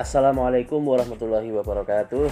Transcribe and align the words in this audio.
Assalamualaikum 0.00 0.80
warahmatullahi 0.80 1.52
wabarakatuh. 1.52 2.24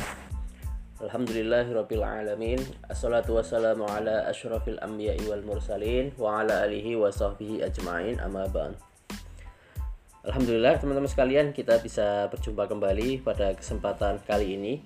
Alhamdulillahirabbil 1.04 2.00
alamin. 2.00 2.56
Assalatu 2.88 3.36
wassalamu 3.36 3.84
ala 3.84 4.24
asyrafil 4.24 4.80
anbiya'i 4.80 5.20
wal 5.28 5.44
mursalin 5.44 6.08
wa 6.16 6.40
ala 6.40 6.64
alihi 6.64 6.96
wa 6.96 7.12
sahbihi 7.12 7.60
ajma'in 7.60 8.24
amma 8.24 8.48
ba'd. 8.48 8.72
Alhamdulillah 10.24 10.80
teman-teman 10.80 11.12
sekalian 11.12 11.52
kita 11.52 11.76
bisa 11.84 12.32
berjumpa 12.32 12.72
kembali 12.72 13.20
pada 13.20 13.52
kesempatan 13.52 14.16
kali 14.24 14.56
ini. 14.56 14.80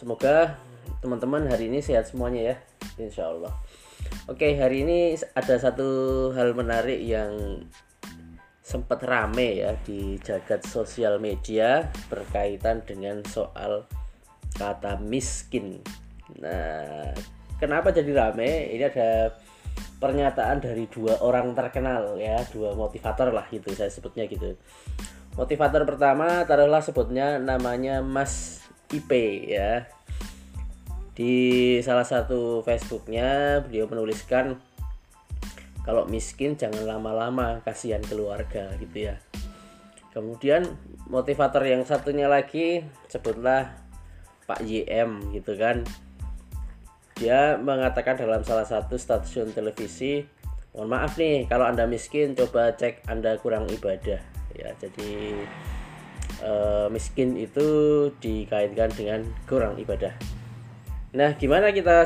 Semoga 0.00 0.56
teman-teman 1.04 1.44
hari 1.44 1.68
ini 1.68 1.84
sehat 1.84 2.08
semuanya 2.08 2.52
ya 2.52 2.56
Insya 2.96 3.28
Allah 3.28 3.52
Oke 4.32 4.56
hari 4.56 4.80
ini 4.86 5.12
ada 5.36 5.60
satu 5.60 5.88
hal 6.32 6.56
menarik 6.56 6.98
yang 7.04 7.60
sempat 8.66 8.98
rame 9.06 9.62
ya 9.62 9.78
di 9.86 10.18
jagat 10.18 10.66
sosial 10.66 11.22
media 11.22 11.86
berkaitan 12.10 12.82
dengan 12.82 13.22
soal 13.22 13.86
kata 14.58 14.98
miskin. 14.98 15.78
Nah, 16.42 17.14
kenapa 17.62 17.94
jadi 17.94 18.10
rame? 18.10 18.74
Ini 18.74 18.90
ada 18.90 19.38
pernyataan 20.02 20.58
dari 20.58 20.90
dua 20.90 21.22
orang 21.22 21.54
terkenal 21.54 22.18
ya, 22.18 22.42
dua 22.50 22.74
motivator 22.74 23.30
lah 23.30 23.46
gitu 23.54 23.70
saya 23.70 23.86
sebutnya 23.86 24.26
gitu. 24.26 24.58
Motivator 25.38 25.86
pertama 25.86 26.42
taruhlah 26.42 26.82
sebutnya 26.82 27.38
namanya 27.38 28.02
Mas 28.02 28.66
IP 28.90 29.14
ya. 29.46 29.86
Di 31.14 31.78
salah 31.86 32.02
satu 32.04 32.66
Facebooknya 32.66 33.62
beliau 33.62 33.86
menuliskan 33.86 34.58
kalau 35.86 36.02
miskin 36.10 36.58
jangan 36.58 36.82
lama-lama 36.82 37.62
kasihan 37.62 38.02
keluarga 38.02 38.74
gitu 38.82 39.14
ya. 39.14 39.22
Kemudian 40.10 40.66
motivator 41.06 41.62
yang 41.62 41.86
satunya 41.86 42.26
lagi 42.26 42.82
sebutlah 43.06 43.70
Pak 44.50 44.66
YM 44.66 45.30
gitu 45.30 45.54
kan. 45.54 45.86
Dia 47.16 47.54
mengatakan 47.56 48.18
dalam 48.18 48.42
salah 48.42 48.66
satu 48.66 48.98
stasiun 48.98 49.54
televisi 49.54 50.26
mohon 50.76 50.92
maaf 50.92 51.16
nih 51.16 51.48
kalau 51.48 51.64
anda 51.64 51.88
miskin 51.88 52.36
coba 52.36 52.74
cek 52.74 53.06
anda 53.06 53.38
kurang 53.38 53.70
ibadah. 53.70 54.20
Ya 54.58 54.68
jadi 54.82 55.12
eh, 56.42 56.86
miskin 56.90 57.38
itu 57.38 57.68
dikaitkan 58.18 58.90
dengan 58.92 59.22
kurang 59.46 59.78
ibadah. 59.78 60.12
Nah 61.14 61.32
gimana 61.38 61.70
kita 61.70 62.04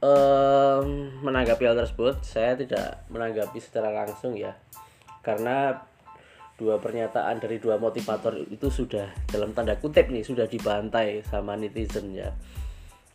um, 0.00 0.86
menanggapi 1.20 1.62
hal 1.68 1.76
tersebut 1.76 2.24
saya 2.24 2.56
tidak 2.56 3.04
menanggapi 3.12 3.60
secara 3.60 3.92
langsung 3.92 4.34
ya. 4.36 4.56
Karena 5.20 5.76
dua 6.56 6.76
pernyataan 6.76 7.40
dari 7.40 7.56
dua 7.56 7.80
motivator 7.80 8.36
itu 8.36 8.68
sudah 8.68 9.08
dalam 9.28 9.56
tanda 9.56 9.80
kutip 9.80 10.12
nih 10.12 10.24
sudah 10.24 10.44
dibantai 10.48 11.24
sama 11.24 11.56
netizen 11.56 12.12
ya. 12.12 12.32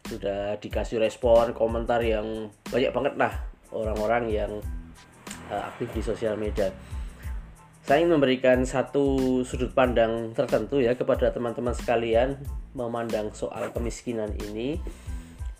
Sudah 0.05 0.57
dikasih 0.61 1.01
respon 1.01 1.53
komentar 1.57 2.01
yang 2.05 2.49
banyak 2.69 2.93
banget 2.93 3.13
lah 3.17 3.33
orang-orang 3.73 4.29
yang 4.29 4.51
uh, 5.49 5.61
aktif 5.73 5.89
di 5.93 6.01
sosial 6.05 6.37
media. 6.37 6.69
Saya 7.85 8.01
ingin 8.01 8.17
memberikan 8.17 8.65
satu 8.65 9.45
sudut 9.45 9.69
pandang 9.77 10.33
tertentu 10.33 10.81
ya 10.81 10.97
kepada 10.97 11.29
teman-teman 11.29 11.73
sekalian 11.73 12.33
memandang 12.73 13.29
soal 13.29 13.69
kemiskinan 13.69 14.33
ini 14.41 14.81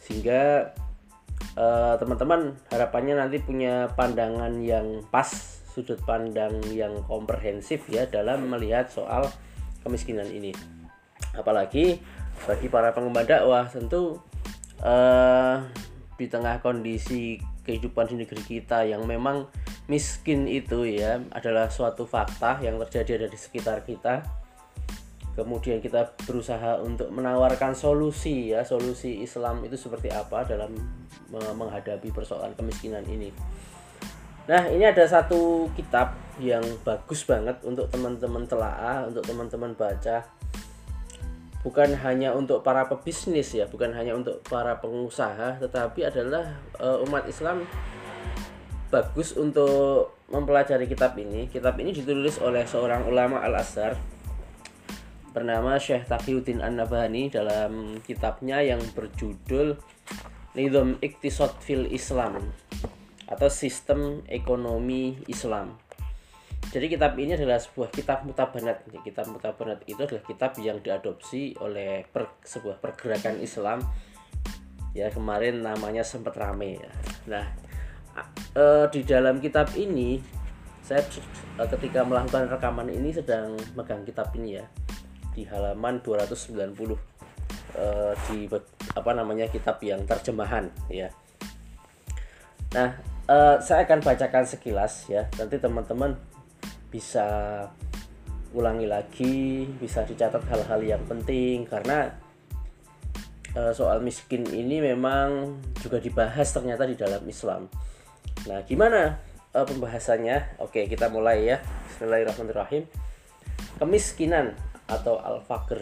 sehingga 0.01 0.73
Eh, 0.84 0.84
teman-teman 1.99 2.51
uh, 2.51 2.71
harapannya 2.73 3.15
nanti 3.15 3.39
punya 3.39 3.87
pandangan 3.95 4.59
yang 4.59 5.03
pas 5.07 5.27
sudut 5.71 5.99
pandang 6.07 6.59
yang 6.71 7.03
komprehensif 7.03 7.87
ya 7.91 8.07
dalam 8.07 8.47
melihat 8.47 8.87
soal 8.87 9.27
kemiskinan 9.83 10.27
ini. 10.31 10.55
Apalagi 11.35 11.99
bagi 12.47 12.67
para 12.67 12.91
pengembang 12.91 13.27
dakwah 13.27 13.67
tentu 13.67 14.19
uh, 14.83 15.63
di 16.15 16.27
tengah 16.31 16.63
kondisi 16.63 17.39
kehidupan 17.67 18.11
di 18.11 18.15
negeri 18.23 18.43
kita 18.43 18.87
yang 18.87 19.03
memang 19.03 19.47
miskin 19.91 20.47
itu 20.47 20.87
ya 20.87 21.19
adalah 21.35 21.67
suatu 21.67 22.07
fakta 22.07 22.63
yang 22.63 22.79
terjadi 22.87 23.25
ada 23.25 23.27
di 23.29 23.37
sekitar 23.37 23.83
kita 23.83 24.44
kemudian 25.35 25.83
kita 25.83 26.15
berusaha 26.23 26.79
untuk 26.79 27.11
menawarkan 27.11 27.75
solusi 27.75 28.55
ya 28.55 28.63
solusi 28.63 29.19
Islam 29.19 29.67
itu 29.67 29.75
seperti 29.75 30.07
apa 30.07 30.47
dalam 30.47 30.71
menghadapi 31.29 32.09
persoalan 32.15 32.55
kemiskinan 32.55 33.03
ini. 33.05 33.35
Nah 34.47 34.63
ini 34.71 34.87
ada 34.87 35.03
satu 35.03 35.67
kitab 35.75 36.15
yang 36.39 36.63
bagus 36.87 37.27
banget 37.27 37.59
untuk 37.67 37.91
teman-teman 37.91 38.47
telaah 38.47 39.11
untuk 39.11 39.27
teman-teman 39.27 39.75
baca. 39.75 40.23
Bukan 41.65 41.97
hanya 42.05 42.31
untuk 42.31 42.61
para 42.63 42.87
pebisnis 42.87 43.51
ya 43.51 43.67
bukan 43.67 43.91
hanya 43.91 44.15
untuk 44.15 44.39
para 44.47 44.79
pengusaha 44.79 45.59
tetapi 45.59 46.07
adalah 46.07 46.55
uh, 46.79 47.03
umat 47.03 47.27
Islam 47.27 47.67
bagus 48.93 49.35
untuk 49.35 50.15
mempelajari 50.31 50.87
kitab 50.87 51.17
ini. 51.19 51.51
Kitab 51.51 51.75
ini 51.81 51.91
ditulis 51.91 52.39
oleh 52.39 52.63
seorang 52.63 53.09
ulama 53.09 53.43
al-Azhar 53.43 54.14
bernama 55.35 55.75
Syekh 55.75 56.07
Taqiyuddin 56.07 56.63
An-Nabhani 56.63 57.27
dalam 57.27 57.99
kitabnya 58.07 58.63
yang 58.63 58.79
berjudul 58.95 59.75
Nizam 60.55 60.95
Iktisad 61.03 61.59
fil 61.59 61.91
Islam 61.91 62.39
atau 63.27 63.51
Sistem 63.51 64.23
Ekonomi 64.31 65.19
Islam. 65.27 65.75
Jadi 66.71 66.87
kitab 66.87 67.19
ini 67.19 67.35
adalah 67.35 67.59
sebuah 67.59 67.91
kitab 67.91 68.23
mutabanat. 68.23 68.87
Kitab 69.03 69.27
mutabanat 69.27 69.83
itu 69.83 69.99
adalah 69.99 70.23
kitab 70.23 70.55
yang 70.63 70.79
diadopsi 70.79 71.51
oleh 71.59 72.07
per, 72.07 72.39
sebuah 72.39 72.79
pergerakan 72.79 73.43
Islam. 73.43 73.83
Ya 74.95 75.11
kemarin 75.11 75.59
namanya 75.59 76.07
sempat 76.07 76.39
rame 76.39 76.79
ya. 76.79 76.91
Nah 77.27 77.45
e, 78.55 78.63
di 78.95 79.03
dalam 79.03 79.43
kitab 79.43 79.67
ini 79.75 80.23
saya 80.79 81.03
ketika 81.75 82.07
melakukan 82.07 82.47
rekaman 82.47 82.87
ini 82.87 83.11
sedang 83.11 83.59
megang 83.75 84.07
kitab 84.07 84.31
ini 84.39 84.63
ya 84.63 84.65
di 85.35 85.43
halaman 85.43 85.99
290 85.99 86.55
uh, 86.55 86.95
eh, 87.75 88.13
di 88.31 88.47
apa 88.95 89.11
namanya 89.11 89.51
kitab 89.51 89.83
yang 89.83 90.07
terjemahan 90.07 90.71
ya. 90.87 91.11
Nah, 92.71 92.95
uh, 93.27 93.59
saya 93.59 93.83
akan 93.83 93.99
bacakan 93.99 94.47
sekilas 94.47 95.11
ya. 95.11 95.27
Nanti 95.35 95.59
teman-teman 95.59 96.15
bisa 96.87 97.27
ulangi 98.55 98.87
lagi, 98.87 99.67
bisa 99.75 100.07
dicatat 100.07 100.39
hal-hal 100.47 100.79
yang 100.79 101.03
penting 101.03 101.67
karena 101.67 102.15
uh, 103.59 103.75
soal 103.75 103.99
miskin 103.99 104.47
ini 104.47 104.79
memang 104.79 105.59
juga 105.83 105.99
dibahas 105.99 106.47
ternyata 106.55 106.87
di 106.87 106.95
dalam 106.95 107.21
Islam. 107.27 107.67
Nah, 108.47 108.63
gimana 108.63 109.19
pembahasannya? 109.55 110.59
Oke, 110.59 110.83
kita 110.91 111.07
mulai 111.07 111.47
ya. 111.47 111.57
Bismillahirrahmanirrahim. 111.87 112.83
Kemiskinan 113.79 114.55
atau 114.85 115.17
al-fakir. 115.21 115.81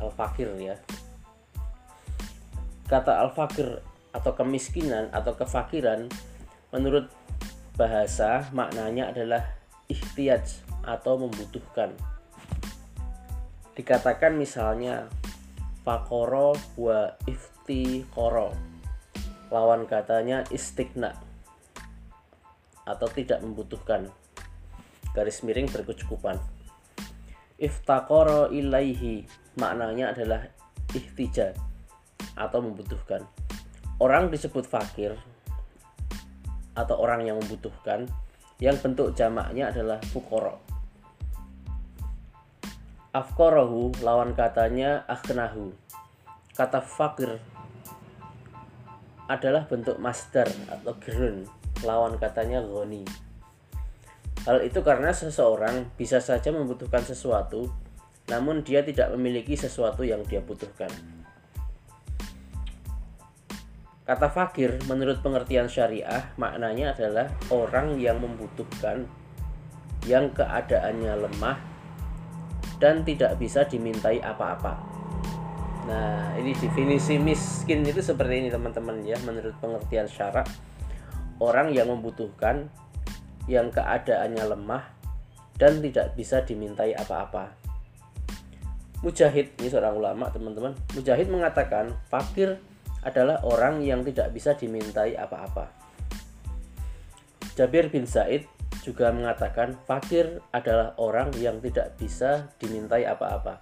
Al-fakir 0.00 0.48
ya. 0.60 0.76
Kata 2.88 3.24
al-fakir 3.24 3.80
atau 4.14 4.32
kemiskinan 4.36 5.10
atau 5.10 5.34
kefakiran 5.34 6.06
menurut 6.70 7.10
bahasa 7.74 8.46
maknanya 8.54 9.10
adalah 9.10 9.42
ikhtiyaj 9.90 10.62
atau 10.86 11.18
membutuhkan. 11.18 11.96
Dikatakan 13.74 14.38
misalnya 14.38 15.10
fakoro 15.82 16.54
wa 16.78 17.16
koro 18.14 18.54
lawan 19.48 19.88
katanya 19.88 20.44
istigna 20.52 21.16
atau 22.84 23.08
tidak 23.08 23.40
membutuhkan. 23.40 24.12
Garis 25.16 25.42
miring 25.46 25.70
berkecukupan 25.70 26.53
iftakoro 27.64 28.52
ilaihi. 28.52 29.24
Maknanya 29.56 30.12
adalah 30.12 30.44
ihtija 30.92 31.56
atau 32.36 32.60
membutuhkan. 32.60 33.24
Orang 33.96 34.28
disebut 34.28 34.68
fakir 34.68 35.16
atau 36.76 37.00
orang 37.00 37.24
yang 37.24 37.40
membutuhkan 37.40 38.04
yang 38.60 38.76
bentuk 38.82 39.16
jamaknya 39.16 39.70
adalah 39.70 40.02
fukoro 40.10 40.58
afkorohu 43.14 43.94
lawan 44.02 44.34
katanya 44.34 45.06
akhnahu. 45.06 45.70
Kata 46.58 46.82
fakir 46.82 47.38
adalah 49.30 49.70
bentuk 49.70 50.02
master 50.02 50.50
atau 50.66 50.92
gerun. 50.98 51.46
Lawan 51.86 52.18
katanya 52.18 52.58
goni 52.62 53.06
Hal 54.44 54.60
itu 54.60 54.84
karena 54.84 55.08
seseorang 55.08 55.88
bisa 55.96 56.20
saja 56.20 56.52
membutuhkan 56.52 57.00
sesuatu, 57.00 57.72
namun 58.28 58.60
dia 58.60 58.84
tidak 58.84 59.08
memiliki 59.16 59.56
sesuatu 59.56 60.04
yang 60.04 60.20
dia 60.28 60.44
butuhkan. 60.44 60.92
Kata 64.04 64.28
fakir 64.28 64.76
menurut 64.84 65.24
pengertian 65.24 65.64
syariah 65.64 66.28
maknanya 66.36 66.92
adalah 66.92 67.32
orang 67.48 67.96
yang 67.96 68.20
membutuhkan 68.20 69.08
yang 70.04 70.28
keadaannya 70.36 71.24
lemah 71.24 71.56
dan 72.76 73.00
tidak 73.00 73.40
bisa 73.40 73.64
dimintai 73.64 74.20
apa-apa. 74.20 74.76
Nah, 75.88 76.36
ini 76.36 76.52
definisi 76.52 77.16
miskin 77.16 77.80
itu 77.80 78.04
seperti 78.04 78.44
ini 78.44 78.48
teman-teman 78.52 79.00
ya 79.00 79.16
menurut 79.24 79.56
pengertian 79.56 80.04
syarak 80.04 80.48
orang 81.40 81.72
yang 81.72 81.88
membutuhkan 81.88 82.68
yang 83.50 83.68
keadaannya 83.68 84.44
lemah 84.56 84.84
dan 85.60 85.78
tidak 85.84 86.16
bisa 86.18 86.42
dimintai 86.42 86.96
apa-apa. 86.96 87.54
Mujahid, 89.04 89.52
ini 89.60 89.68
seorang 89.68 90.00
ulama 90.00 90.32
teman-teman. 90.32 90.72
Mujahid 90.96 91.28
mengatakan 91.28 91.92
fakir 92.08 92.56
adalah 93.04 93.44
orang 93.44 93.84
yang 93.84 94.00
tidak 94.00 94.32
bisa 94.32 94.56
dimintai 94.56 95.12
apa-apa. 95.12 95.68
Jabir 97.54 97.92
bin 97.92 98.08
Zaid 98.08 98.48
juga 98.80 99.12
mengatakan 99.12 99.76
fakir 99.84 100.40
adalah 100.50 100.96
orang 100.96 101.30
yang 101.36 101.60
tidak 101.60 101.94
bisa 102.00 102.48
dimintai 102.58 103.04
apa-apa. 103.04 103.60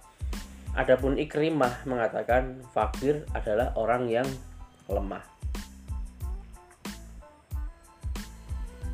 Adapun 0.73 1.21
Ikrimah 1.21 1.85
mengatakan 1.85 2.63
fakir 2.73 3.27
adalah 3.35 3.75
orang 3.77 4.09
yang 4.09 4.25
lemah. 4.89 5.32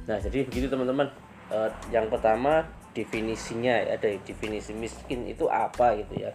Nah, 0.09 0.17
jadi 0.17 0.41
begitu 0.41 0.65
teman-teman. 0.65 1.05
E, 1.53 1.57
yang 1.93 2.09
pertama 2.09 2.65
definisinya 2.97 3.77
ya, 3.77 3.95
definisi 4.01 4.73
miskin 4.73 5.29
itu 5.29 5.45
apa 5.45 5.93
gitu 6.01 6.25
ya. 6.25 6.33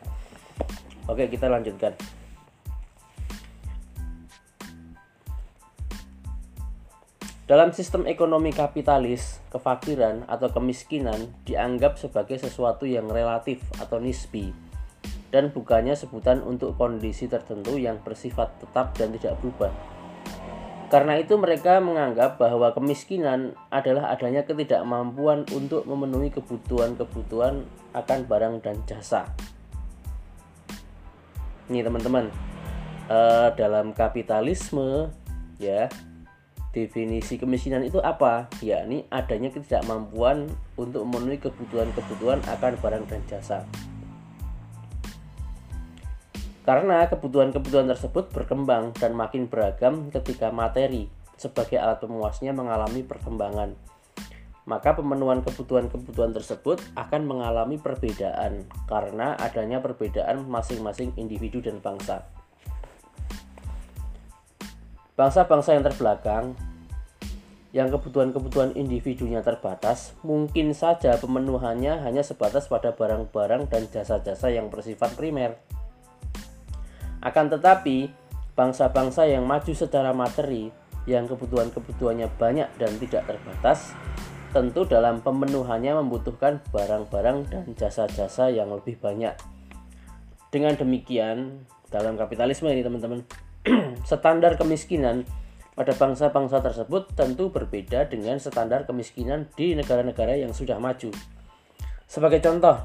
Oke, 1.10 1.26
kita 1.26 1.50
lanjutkan. 1.50 1.98
Dalam 7.44 7.76
sistem 7.76 8.08
ekonomi 8.08 8.56
kapitalis, 8.56 9.42
kefakiran 9.52 10.24
atau 10.30 10.48
kemiskinan 10.48 11.28
dianggap 11.44 12.00
sebagai 12.00 12.40
sesuatu 12.40 12.88
yang 12.88 13.04
relatif 13.10 13.60
atau 13.76 14.00
nisbi 14.00 14.48
dan 15.28 15.50
bukannya 15.52 15.92
sebutan 15.92 16.40
untuk 16.46 16.78
kondisi 16.78 17.26
tertentu 17.26 17.76
yang 17.76 18.00
bersifat 18.00 18.54
tetap 18.62 18.96
dan 18.96 19.12
tidak 19.12 19.36
berubah. 19.42 19.93
Karena 20.92 21.18
itu 21.18 21.34
mereka 21.40 21.80
menganggap 21.80 22.36
bahwa 22.36 22.70
kemiskinan 22.76 23.56
adalah 23.72 24.12
adanya 24.12 24.44
ketidakmampuan 24.44 25.48
untuk 25.50 25.88
memenuhi 25.88 26.30
kebutuhan-kebutuhan 26.30 27.64
akan 27.96 28.18
barang 28.28 28.54
dan 28.62 28.76
jasa. 28.84 29.26
Ini 31.72 31.80
teman-teman, 31.80 32.28
uh, 33.08 33.48
dalam 33.56 33.96
kapitalisme 33.96 35.08
ya 35.56 35.88
Definisi 36.74 37.38
kemiskinan 37.38 37.86
itu 37.86 38.02
apa? 38.02 38.50
Yakni 38.58 39.06
adanya 39.06 39.46
ketidakmampuan 39.54 40.50
untuk 40.74 41.06
memenuhi 41.06 41.38
kebutuhan-kebutuhan 41.38 42.42
akan 42.50 42.72
barang 42.82 43.06
dan 43.06 43.22
jasa. 43.30 43.62
Karena 46.64 47.04
kebutuhan-kebutuhan 47.12 47.92
tersebut 47.92 48.32
berkembang 48.32 48.96
dan 48.96 49.12
makin 49.12 49.52
beragam 49.52 50.08
ketika 50.08 50.48
materi 50.48 51.12
sebagai 51.36 51.76
alat 51.76 52.00
pemuasnya 52.00 52.56
mengalami 52.56 53.04
perkembangan. 53.04 53.76
Maka 54.64 54.96
pemenuhan 54.96 55.44
kebutuhan-kebutuhan 55.44 56.32
tersebut 56.32 56.80
akan 56.96 57.28
mengalami 57.28 57.76
perbedaan 57.76 58.64
karena 58.88 59.36
adanya 59.36 59.84
perbedaan 59.84 60.48
masing-masing 60.48 61.12
individu 61.20 61.60
dan 61.60 61.84
bangsa. 61.84 62.24
Bangsa-bangsa 65.20 65.76
yang 65.76 65.84
terbelakang 65.84 66.56
yang 67.74 67.90
kebutuhan-kebutuhan 67.90 68.78
individunya 68.78 69.42
terbatas, 69.42 70.14
mungkin 70.22 70.72
saja 70.72 71.18
pemenuhannya 71.18 72.06
hanya 72.06 72.22
sebatas 72.22 72.70
pada 72.70 72.94
barang-barang 72.94 73.66
dan 73.66 73.90
jasa-jasa 73.90 74.48
yang 74.54 74.70
bersifat 74.70 75.12
primer. 75.18 75.58
Akan 77.24 77.48
tetapi, 77.48 78.12
bangsa-bangsa 78.52 79.24
yang 79.24 79.48
maju 79.48 79.72
secara 79.72 80.12
materi, 80.12 80.68
yang 81.08 81.24
kebutuhan-kebutuhannya 81.24 82.28
banyak 82.36 82.68
dan 82.76 82.92
tidak 83.00 83.24
terbatas, 83.24 83.96
tentu 84.52 84.86
dalam 84.86 85.18
pemenuhannya 85.24 85.98
membutuhkan 86.04 86.62
barang-barang 86.70 87.38
dan 87.50 87.64
jasa-jasa 87.74 88.52
yang 88.54 88.70
lebih 88.70 89.00
banyak. 89.00 89.34
Dengan 90.52 90.78
demikian, 90.78 91.66
dalam 91.90 92.14
kapitalisme 92.14 92.70
ini 92.70 92.86
teman-teman, 92.86 93.26
standar 94.08 94.54
kemiskinan 94.54 95.26
pada 95.74 95.90
bangsa-bangsa 95.90 96.62
tersebut 96.62 97.10
tentu 97.18 97.50
berbeda 97.50 98.06
dengan 98.06 98.38
standar 98.38 98.86
kemiskinan 98.86 99.50
di 99.58 99.74
negara-negara 99.74 100.38
yang 100.38 100.54
sudah 100.54 100.78
maju. 100.78 101.10
Sebagai 102.06 102.38
contoh, 102.38 102.78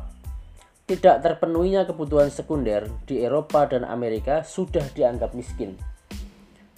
tidak 0.90 1.22
terpenuhinya 1.22 1.86
kebutuhan 1.86 2.34
sekunder 2.34 2.90
di 3.06 3.22
Eropa 3.22 3.70
dan 3.70 3.86
Amerika 3.86 4.42
sudah 4.42 4.82
dianggap 4.98 5.38
miskin. 5.38 5.78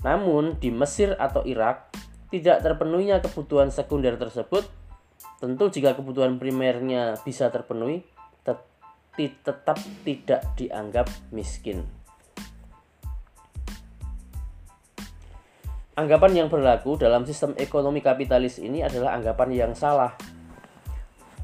Namun 0.04 0.60
di 0.60 0.68
Mesir 0.68 1.16
atau 1.16 1.48
Irak, 1.48 1.96
tidak 2.28 2.60
terpenuhinya 2.60 3.24
kebutuhan 3.24 3.72
sekunder 3.72 4.19
tersebut, 4.19 4.68
tentu 5.40 5.72
jika 5.72 5.96
kebutuhan 5.96 6.36
primernya 6.36 7.16
bisa 7.24 7.48
terpenuhi, 7.48 8.04
tetap 9.16 9.80
tidak 10.04 10.44
dianggap 10.60 11.08
miskin. 11.31 11.88
Anggapan 15.96 16.31
yang 16.44 16.48
berlaku 16.52 17.00
dalam 17.00 17.24
sistem 17.24 17.56
ekonomi 17.56 18.04
kapitalis 18.04 18.60
ini 18.60 18.84
adalah 18.84 19.16
anggapan 19.16 19.50
yang 19.52 19.72
salah. 19.75 20.16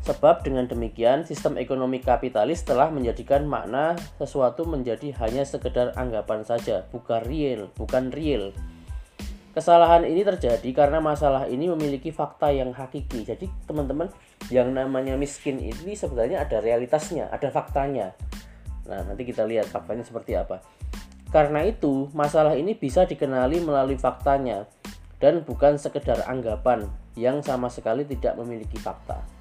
Sebab 0.07 0.39
dengan 0.39 0.63
demikian 0.71 1.27
sistem 1.27 1.59
ekonomi 1.59 1.99
kapitalis 1.99 2.63
telah 2.63 2.87
menjadikan 2.87 3.43
makna 3.43 3.99
sesuatu 4.15 4.63
menjadi 4.63 5.11
hanya 5.19 5.43
sekedar 5.43 5.91
anggapan 5.99 6.47
saja, 6.47 6.87
bukan 6.95 7.19
real, 7.27 7.67
bukan 7.75 8.15
real. 8.15 8.55
Kesalahan 9.51 10.07
ini 10.07 10.23
terjadi 10.23 10.69
karena 10.71 11.03
masalah 11.03 11.51
ini 11.51 11.67
memiliki 11.67 12.15
fakta 12.15 12.55
yang 12.55 12.71
hakiki. 12.71 13.27
Jadi 13.27 13.51
teman-teman, 13.67 14.07
yang 14.47 14.71
namanya 14.71 15.19
miskin 15.19 15.59
ini 15.59 15.91
sebenarnya 15.91 16.47
ada 16.47 16.63
realitasnya, 16.63 17.27
ada 17.27 17.51
faktanya. 17.51 18.15
Nah, 18.87 19.03
nanti 19.03 19.27
kita 19.27 19.43
lihat 19.43 19.67
faktanya 19.67 20.07
seperti 20.07 20.39
apa. 20.39 20.63
Karena 21.35 21.67
itu, 21.67 22.07
masalah 22.15 22.55
ini 22.55 22.79
bisa 22.79 23.03
dikenali 23.03 23.59
melalui 23.59 23.99
faktanya 23.99 24.63
dan 25.19 25.43
bukan 25.43 25.75
sekedar 25.75 26.23
anggapan 26.31 26.87
yang 27.19 27.43
sama 27.43 27.67
sekali 27.67 28.07
tidak 28.07 28.39
memiliki 28.39 28.79
fakta. 28.79 29.36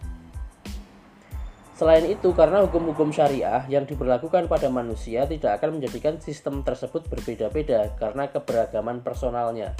Selain 1.76 2.08
itu, 2.08 2.32
karena 2.32 2.64
hukum-hukum 2.64 3.12
syariah 3.12 3.60
yang 3.68 3.84
diberlakukan 3.84 4.48
pada 4.48 4.72
manusia 4.72 5.28
tidak 5.28 5.60
akan 5.60 5.76
menjadikan 5.76 6.16
sistem 6.24 6.64
tersebut 6.64 7.04
berbeda-beda 7.12 7.92
karena 8.00 8.32
keberagaman 8.32 9.04
personalnya. 9.04 9.76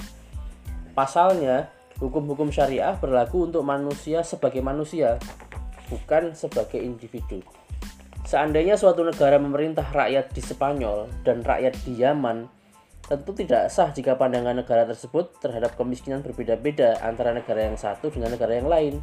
Pasalnya, 0.93 1.73
hukum-hukum 1.97 2.53
syariah 2.53 2.93
berlaku 3.01 3.49
untuk 3.49 3.65
manusia 3.65 4.21
sebagai 4.21 4.61
manusia, 4.61 5.17
bukan 5.89 6.37
sebagai 6.37 6.77
individu. 6.77 7.41
Seandainya 8.29 8.77
suatu 8.77 9.01
negara 9.01 9.41
memerintah 9.41 9.89
rakyat 9.89 10.29
di 10.37 10.41
Spanyol 10.45 11.09
dan 11.25 11.41
rakyat 11.41 11.81
di 11.81 11.97
Yaman, 11.97 12.45
tentu 13.07 13.31
tidak 13.33 13.73
sah 13.73 13.89
jika 13.89 14.19
pandangan 14.19 14.53
negara 14.53 14.85
tersebut 14.85 15.41
terhadap 15.41 15.73
kemiskinan 15.79 16.21
berbeda-beda 16.21 17.01
antara 17.01 17.33
negara 17.33 17.65
yang 17.65 17.79
satu 17.79 18.13
dengan 18.13 18.35
negara 18.37 18.53
yang 18.53 18.69
lain. 18.69 19.01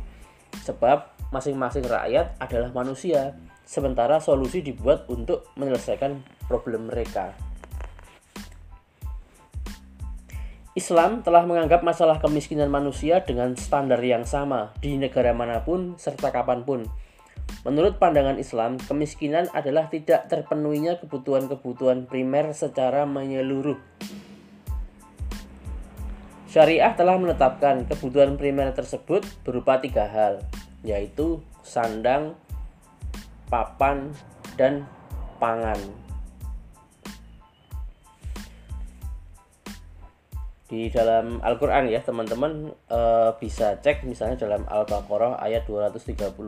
Sebab 0.62 1.30
masing-masing 1.34 1.82
rakyat 1.82 2.38
adalah 2.38 2.70
manusia, 2.70 3.34
sementara 3.66 4.22
solusi 4.22 4.62
dibuat 4.62 5.10
untuk 5.10 5.50
menyelesaikan 5.58 6.22
problem 6.46 6.94
mereka. 6.94 7.34
Islam 10.78 11.26
telah 11.26 11.46
menganggap 11.46 11.86
masalah 11.86 12.18
kemiskinan 12.22 12.70
manusia 12.70 13.22
dengan 13.22 13.54
standar 13.54 13.98
yang 14.02 14.26
sama 14.26 14.74
di 14.82 14.98
negara 14.98 15.30
mana 15.30 15.62
pun 15.62 15.94
serta 15.98 16.34
kapan 16.34 16.66
pun 16.66 16.82
Menurut 17.64 17.96
pandangan 17.96 18.36
Islam, 18.36 18.76
kemiskinan 18.76 19.48
adalah 19.56 19.88
tidak 19.88 20.28
terpenuhinya 20.28 21.00
kebutuhan-kebutuhan 21.00 22.04
primer 22.04 22.52
secara 22.52 23.08
menyeluruh. 23.08 23.80
Syariah 26.54 26.94
telah 26.94 27.18
menetapkan 27.18 27.82
kebutuhan 27.82 28.38
primer 28.38 28.70
tersebut 28.70 29.26
berupa 29.42 29.82
tiga 29.82 30.06
hal, 30.06 30.38
yaitu 30.86 31.42
sandang, 31.66 32.38
papan, 33.50 34.14
dan 34.54 34.86
pangan. 35.42 35.74
Di 40.70 40.94
dalam 40.94 41.42
Al-Quran 41.42 41.90
ya 41.90 41.98
teman-teman 42.06 42.70
e, 42.86 43.00
bisa 43.42 43.82
cek 43.82 44.06
misalnya 44.06 44.38
dalam 44.38 44.62
Al-Baqarah 44.70 45.42
ayat 45.42 45.66
233 45.66 46.38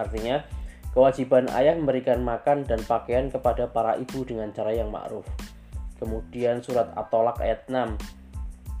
Artinya, 0.00 0.40
kewajiban 0.96 1.44
ayah 1.52 1.76
memberikan 1.76 2.24
makan 2.24 2.64
dan 2.64 2.80
pakaian 2.88 3.28
kepada 3.28 3.68
para 3.68 4.00
ibu 4.00 4.24
dengan 4.24 4.48
cara 4.48 4.72
yang 4.72 4.88
ma'ruf. 4.88 5.51
Kemudian 6.02 6.58
surat 6.58 6.90
At-Tolak 6.98 7.38
ayat 7.38 7.70
6. 7.70 7.94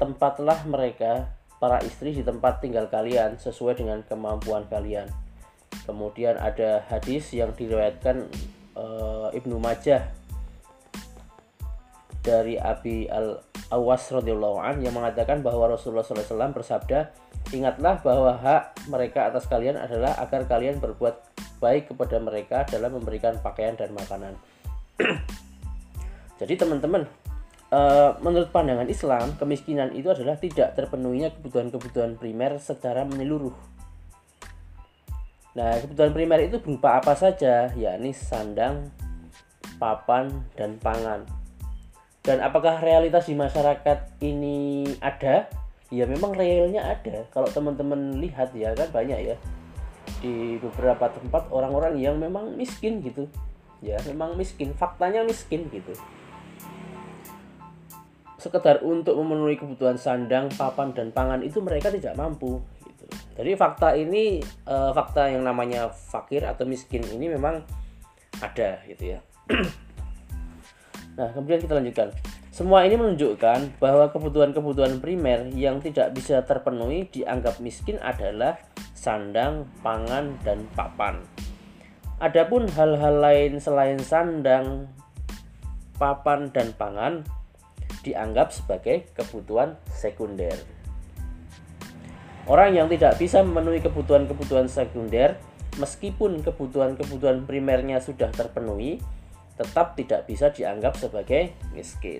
Tempatlah 0.02 0.66
mereka 0.66 1.30
para 1.62 1.78
istri 1.86 2.10
di 2.10 2.26
tempat 2.26 2.58
tinggal 2.58 2.90
kalian 2.90 3.38
sesuai 3.38 3.78
dengan 3.78 4.02
kemampuan 4.02 4.66
kalian. 4.66 5.06
kemudian 5.88 6.36
ada 6.36 6.84
hadis 6.84 7.32
yang 7.32 7.50
diriwayatkan 7.56 8.28
uh, 8.76 9.32
Ibnu 9.32 9.56
Majah 9.56 10.04
dari 12.22 12.60
Abi 12.60 13.10
Al 13.10 13.40
Awas 13.72 14.04
radhiyallahu 14.12 14.60
an 14.60 14.84
yang 14.84 14.92
mengatakan 14.92 15.40
bahwa 15.40 15.72
Rasulullah 15.72 16.04
SAW 16.04 16.52
bersabda, 16.52 17.08
ingatlah 17.56 18.04
bahwa 18.04 18.36
hak 18.36 18.84
mereka 18.92 19.32
atas 19.32 19.48
kalian 19.48 19.80
adalah 19.80 20.12
agar 20.20 20.44
kalian 20.44 20.76
berbuat 20.76 21.16
baik 21.56 21.88
kepada 21.88 22.20
mereka 22.20 22.68
dalam 22.68 23.00
memberikan 23.00 23.40
pakaian 23.40 23.72
dan 23.72 23.96
makanan. 23.96 24.36
Jadi 26.42 26.58
teman-teman, 26.58 27.06
uh, 27.70 28.18
menurut 28.18 28.50
pandangan 28.50 28.90
Islam, 28.90 29.38
kemiskinan 29.38 29.94
itu 29.94 30.10
adalah 30.10 30.34
tidak 30.34 30.74
terpenuhinya 30.74 31.30
kebutuhan-kebutuhan 31.38 32.18
primer 32.18 32.58
secara 32.58 33.06
menyeluruh. 33.06 33.54
Nah, 35.54 35.78
kebutuhan 35.78 36.10
primer 36.10 36.42
itu 36.42 36.58
berupa 36.58 36.98
apa 36.98 37.14
saja, 37.14 37.70
yakni 37.78 38.10
sandang, 38.10 38.90
papan, 39.78 40.34
dan 40.58 40.82
pangan. 40.82 41.22
Dan 42.26 42.42
apakah 42.42 42.82
realitas 42.82 43.30
di 43.30 43.38
masyarakat 43.38 44.18
ini 44.18 44.90
ada? 44.98 45.46
Ya 45.94 46.08
memang 46.10 46.34
realnya 46.34 46.82
ada. 46.82 47.22
Kalau 47.30 47.46
teman-teman 47.52 48.18
lihat 48.18 48.50
ya 48.56 48.74
kan 48.74 48.90
banyak 48.90 49.18
ya 49.30 49.36
di 50.22 50.56
beberapa 50.58 51.10
tempat 51.10 51.50
orang-orang 51.50 51.98
yang 51.98 52.18
memang 52.18 52.54
miskin 52.58 52.98
gitu. 53.02 53.30
Ya, 53.82 53.98
memang 54.06 54.38
miskin, 54.38 54.70
faktanya 54.78 55.26
miskin 55.26 55.66
gitu. 55.68 55.92
Sekedar 58.42 58.82
untuk 58.82 59.14
memenuhi 59.22 59.54
kebutuhan 59.54 59.94
sandang, 59.94 60.50
papan 60.58 60.90
dan 60.90 61.14
pangan 61.14 61.46
itu 61.46 61.62
mereka 61.62 61.94
tidak 61.94 62.18
mampu 62.18 62.58
jadi 63.32 63.56
fakta 63.56 63.96
ini 63.96 64.44
uh, 64.68 64.92
fakta 64.92 65.32
yang 65.32 65.44
namanya 65.44 65.88
fakir 65.88 66.44
atau 66.44 66.68
miskin 66.68 67.00
ini 67.08 67.32
memang 67.32 67.64
ada 68.40 68.80
gitu 68.84 69.16
ya. 69.16 69.18
nah, 71.18 71.28
kemudian 71.32 71.60
kita 71.62 71.74
lanjutkan. 71.78 72.12
Semua 72.52 72.84
ini 72.84 73.00
menunjukkan 73.00 73.80
bahwa 73.80 74.12
kebutuhan-kebutuhan 74.12 75.00
primer 75.00 75.48
yang 75.56 75.80
tidak 75.80 76.12
bisa 76.12 76.44
terpenuhi 76.44 77.08
dianggap 77.08 77.56
miskin 77.64 77.96
adalah 78.04 78.60
sandang, 78.92 79.64
pangan, 79.80 80.36
dan 80.44 80.68
papan. 80.76 81.24
Adapun 82.20 82.68
hal-hal 82.68 83.24
lain 83.24 83.56
selain 83.56 83.96
sandang, 84.04 84.92
papan, 85.96 86.52
dan 86.52 86.76
pangan 86.76 87.24
dianggap 88.02 88.50
sebagai 88.50 89.08
kebutuhan 89.14 89.78
sekunder. 89.90 90.54
Orang 92.50 92.74
yang 92.74 92.90
tidak 92.90 93.22
bisa 93.22 93.40
memenuhi 93.46 93.78
kebutuhan-kebutuhan 93.78 94.66
sekunder, 94.66 95.38
meskipun 95.78 96.42
kebutuhan-kebutuhan 96.42 97.46
primernya 97.46 98.02
sudah 98.02 98.34
terpenuhi, 98.34 98.98
tetap 99.54 99.94
tidak 99.94 100.26
bisa 100.26 100.50
dianggap 100.50 100.98
sebagai 100.98 101.54
miskin. 101.70 102.18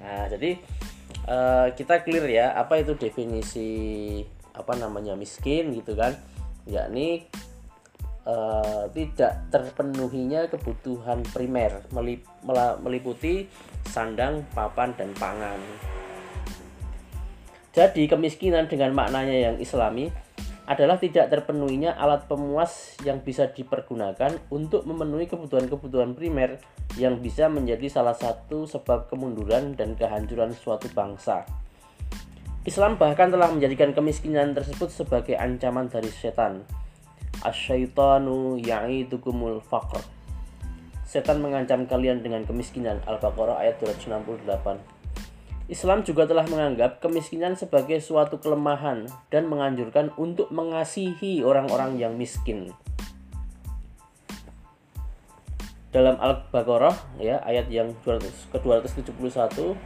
Nah, 0.00 0.24
jadi 0.32 0.56
uh, 1.28 1.68
kita 1.76 2.00
clear 2.00 2.26
ya, 2.32 2.46
apa 2.56 2.80
itu 2.80 2.96
definisi 2.96 3.70
apa 4.56 4.72
namanya 4.74 5.12
miskin 5.14 5.76
gitu 5.76 5.92
kan? 5.92 6.16
Yakni 6.64 7.28
uh, 8.28 8.84
tidak 8.92 9.48
terpenuhinya 9.48 10.46
kebutuhan 10.52 11.24
primer 11.32 11.80
meliputi 12.84 13.48
sandang, 13.88 14.44
papan, 14.52 14.92
dan 15.00 15.10
pangan. 15.16 15.58
Jadi 17.72 18.04
kemiskinan 18.10 18.68
dengan 18.68 18.92
maknanya 18.92 19.50
yang 19.50 19.56
islami 19.56 20.12
adalah 20.68 21.00
tidak 21.00 21.32
terpenuhinya 21.32 21.96
alat 21.96 22.28
pemuas 22.28 23.00
yang 23.00 23.24
bisa 23.24 23.48
dipergunakan 23.48 24.36
untuk 24.52 24.84
memenuhi 24.84 25.24
kebutuhan-kebutuhan 25.24 26.12
primer 26.12 26.60
yang 27.00 27.24
bisa 27.24 27.48
menjadi 27.48 27.88
salah 27.88 28.12
satu 28.12 28.68
sebab 28.68 29.08
kemunduran 29.08 29.72
dan 29.72 29.96
kehancuran 29.96 30.52
suatu 30.52 30.92
bangsa. 30.92 31.48
Islam 32.68 33.00
bahkan 33.00 33.32
telah 33.32 33.48
menjadikan 33.48 33.96
kemiskinan 33.96 34.52
tersebut 34.52 34.92
sebagai 34.92 35.40
ancaman 35.40 35.88
dari 35.88 36.12
setan. 36.12 36.68
Asyaitanu 37.46 38.58
ya'idukumul 38.58 39.62
faqr. 39.62 40.02
Setan 41.08 41.40
mengancam 41.40 41.88
kalian 41.88 42.20
dengan 42.20 42.44
kemiskinan. 42.44 43.00
Al-Baqarah 43.06 43.62
ayat 43.62 43.80
268. 43.80 44.98
Islam 45.68 46.00
juga 46.00 46.24
telah 46.24 46.48
menganggap 46.48 47.04
kemiskinan 47.04 47.52
sebagai 47.52 48.00
suatu 48.00 48.40
kelemahan 48.40 49.04
dan 49.28 49.52
menganjurkan 49.52 50.16
untuk 50.16 50.48
mengasihi 50.48 51.44
orang-orang 51.44 52.00
yang 52.00 52.16
miskin. 52.16 52.72
Dalam 55.92 56.16
Al-Baqarah 56.20 57.20
ya 57.20 57.40
ayat 57.44 57.68
yang 57.68 57.92
ke-271 58.04 59.76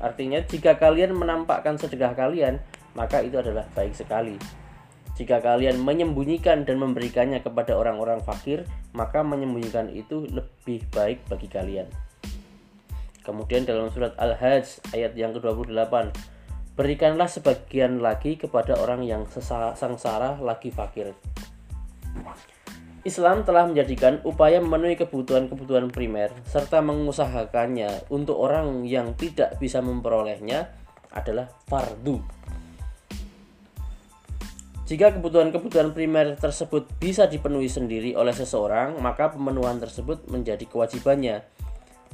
artinya 0.00 0.40
jika 0.44 0.76
kalian 0.76 1.16
menampakkan 1.16 1.80
sedekah 1.80 2.12
kalian 2.12 2.60
maka 2.96 3.20
itu 3.20 3.36
adalah 3.36 3.68
baik 3.76 3.92
sekali. 3.92 4.36
Jika 5.16 5.40
kalian 5.40 5.80
menyembunyikan 5.80 6.68
dan 6.68 6.76
memberikannya 6.76 7.40
kepada 7.40 7.72
orang-orang 7.72 8.20
fakir, 8.20 8.68
maka 8.92 9.24
menyembunyikan 9.24 9.88
itu 9.88 10.28
lebih 10.28 10.84
baik 10.92 11.24
bagi 11.26 11.48
kalian. 11.48 11.88
Kemudian 13.24 13.64
dalam 13.64 13.90
surat 13.90 14.14
Al-Hajj 14.20 14.94
ayat 14.94 15.18
yang 15.18 15.34
ke-28 15.34 16.14
Berikanlah 16.76 17.24
sebagian 17.24 18.04
lagi 18.04 18.36
kepada 18.36 18.76
orang 18.76 19.00
yang 19.00 19.24
sengsara 19.74 20.36
lagi 20.44 20.68
fakir 20.68 21.16
Islam 23.06 23.46
telah 23.48 23.64
menjadikan 23.70 24.18
upaya 24.28 24.58
memenuhi 24.58 24.98
kebutuhan-kebutuhan 24.98 25.88
primer 25.94 26.34
serta 26.42 26.82
mengusahakannya 26.82 28.12
untuk 28.12 28.34
orang 28.34 28.82
yang 28.82 29.14
tidak 29.14 29.56
bisa 29.62 29.78
memperolehnya 29.78 30.74
adalah 31.14 31.48
fardu. 31.70 32.18
Jika 34.86 35.18
kebutuhan-kebutuhan 35.18 35.90
primer 35.90 36.38
tersebut 36.38 36.86
bisa 37.02 37.26
dipenuhi 37.26 37.66
sendiri 37.66 38.14
oleh 38.14 38.30
seseorang, 38.30 39.02
maka 39.02 39.34
pemenuhan 39.34 39.82
tersebut 39.82 40.30
menjadi 40.30 40.62
kewajibannya 40.62 41.42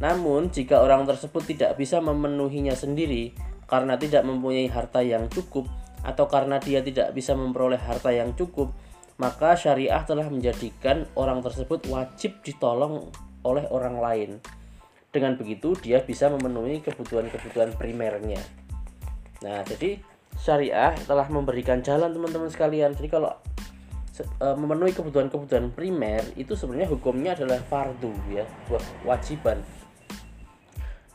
namun, 0.03 0.51
jika 0.51 0.83
orang 0.83 1.07
tersebut 1.07 1.47
tidak 1.47 1.79
bisa 1.79 2.03
memenuhinya 2.03 2.75
sendiri 2.75 3.31
karena 3.71 3.95
tidak 3.95 4.27
mempunyai 4.27 4.67
harta 4.67 4.99
yang 4.99 5.31
cukup 5.31 5.71
atau 6.03 6.27
karena 6.27 6.59
dia 6.59 6.83
tidak 6.83 7.15
bisa 7.15 7.39
memperoleh 7.39 7.79
harta 7.79 8.11
yang 8.11 8.35
cukup, 8.35 8.75
maka 9.23 9.55
syariah 9.55 10.03
telah 10.03 10.27
menjadikan 10.27 11.07
orang 11.15 11.39
tersebut 11.39 11.87
wajib 11.87 12.43
ditolong 12.43 13.15
oleh 13.47 13.63
orang 13.71 14.03
lain. 14.03 14.31
Dengan 15.15 15.39
begitu, 15.39 15.79
dia 15.79 16.03
bisa 16.03 16.27
memenuhi 16.33 16.83
kebutuhan-kebutuhan 16.83 17.79
primernya. 17.79 18.43
Nah, 19.47 19.63
jadi 19.63 20.03
syariah 20.39 20.95
telah 21.05 21.27
memberikan 21.29 21.81
jalan 21.85 22.13
teman-teman 22.13 22.49
sekalian. 22.49 22.93
Jadi 22.97 23.09
kalau 23.09 23.33
e, 24.21 24.47
memenuhi 24.59 24.93
kebutuhan-kebutuhan 24.97 25.73
primer 25.73 26.23
itu 26.35 26.53
sebenarnya 26.57 26.89
hukumnya 26.91 27.37
adalah 27.37 27.61
fardu 27.65 28.13
ya, 28.33 28.45
kewajiban 29.05 29.61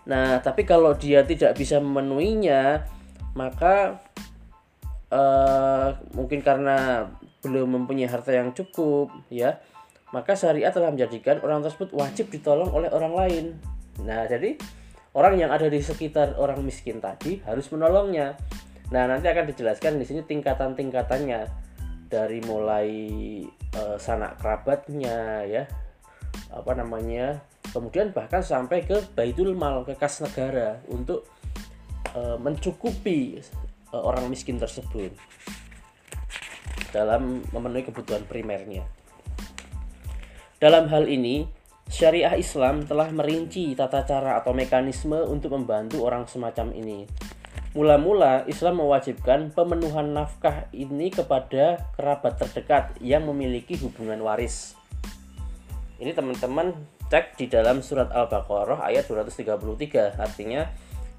Nah, 0.08 0.40
tapi 0.40 0.64
kalau 0.64 0.96
dia 0.96 1.28
tidak 1.28 1.60
bisa 1.60 1.84
memenuhinya, 1.84 2.80
maka 3.36 4.00
uh, 5.12 6.00
mungkin 6.16 6.40
karena 6.40 7.12
belum 7.44 7.84
mempunyai 7.84 8.08
harta 8.08 8.32
yang 8.32 8.56
cukup, 8.56 9.12
ya, 9.28 9.60
maka 10.16 10.40
syariat 10.40 10.72
telah 10.72 10.96
menjadikan 10.96 11.44
orang 11.44 11.60
tersebut 11.60 11.92
wajib 11.92 12.32
ditolong 12.32 12.72
oleh 12.72 12.88
orang 12.88 13.14
lain. 13.14 13.46
Nah, 14.08 14.24
jadi 14.32 14.56
orang 15.12 15.44
yang 15.44 15.52
ada 15.52 15.68
di 15.68 15.84
sekitar 15.84 16.40
orang 16.40 16.64
miskin 16.64 17.04
tadi 17.04 17.44
harus 17.44 17.68
menolongnya. 17.76 18.40
Nah, 18.88 19.04
nanti 19.08 19.28
akan 19.28 19.46
dijelaskan 19.52 20.00
di 20.00 20.06
sini 20.08 20.22
tingkatan-tingkatannya 20.24 21.42
dari 22.08 22.40
mulai 22.48 22.90
uh, 23.76 24.00
sanak 24.00 24.40
kerabatnya, 24.40 25.44
ya, 25.44 25.68
apa 26.52 26.72
namanya 26.72 27.44
kemudian 27.72 28.16
bahkan 28.16 28.40
sampai 28.42 28.88
ke 28.88 29.04
Baitul 29.14 29.56
Mal 29.56 29.84
ke 29.84 29.94
kas 29.94 30.24
negara 30.24 30.80
untuk 30.88 31.28
e, 32.16 32.22
mencukupi 32.40 33.40
e, 33.92 33.96
orang 33.96 34.32
miskin 34.32 34.58
tersebut 34.58 35.12
dalam 36.96 37.44
memenuhi 37.52 37.84
kebutuhan 37.86 38.24
primernya. 38.26 38.88
Dalam 40.58 40.90
hal 40.90 41.06
ini, 41.06 41.46
syariah 41.86 42.34
Islam 42.34 42.88
telah 42.88 43.14
merinci 43.14 43.78
tata 43.78 44.02
cara 44.08 44.42
atau 44.42 44.56
mekanisme 44.56 45.20
untuk 45.28 45.54
membantu 45.54 46.02
orang 46.02 46.26
semacam 46.26 46.74
ini. 46.74 47.06
Mula-mula 47.78 48.42
Islam 48.50 48.82
mewajibkan 48.82 49.54
pemenuhan 49.54 50.10
nafkah 50.10 50.66
ini 50.74 51.14
kepada 51.14 51.78
kerabat 51.94 52.42
terdekat 52.42 52.98
yang 52.98 53.30
memiliki 53.30 53.78
hubungan 53.78 54.18
waris. 54.26 54.74
Ini 56.02 56.10
teman-teman 56.18 56.74
cek 57.14 57.38
di 57.38 57.46
dalam 57.46 57.86
surat 57.86 58.10
Al-Baqarah 58.10 58.82
ayat 58.82 59.06
233 59.06 60.18
artinya 60.18 60.66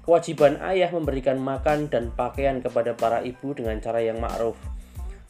kewajiban 0.03 0.59
ayah 0.67 0.91
memberikan 0.91 1.39
makan 1.39 1.87
dan 1.87 2.11
pakaian 2.11 2.59
kepada 2.59 2.91
para 2.91 3.23
ibu 3.23 3.55
dengan 3.55 3.79
cara 3.79 4.03
yang 4.03 4.19
ma'ruf 4.19 4.59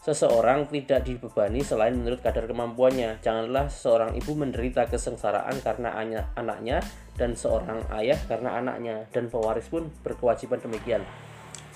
seseorang 0.09 0.65
tidak 0.73 1.05
dibebani 1.05 1.61
selain 1.61 1.93
menurut 1.93 2.17
kadar 2.25 2.49
kemampuannya. 2.49 3.21
Janganlah 3.21 3.69
seorang 3.69 4.17
ibu 4.17 4.33
menderita 4.33 4.89
kesengsaraan 4.89 5.53
karena 5.61 5.93
anaknya 6.33 6.81
dan 7.13 7.37
seorang 7.37 7.85
ayah 7.93 8.17
karena 8.25 8.57
anaknya 8.57 9.05
dan 9.13 9.29
pewaris 9.29 9.69
pun 9.69 9.93
berkewajiban 10.01 10.57
demikian. 10.65 11.05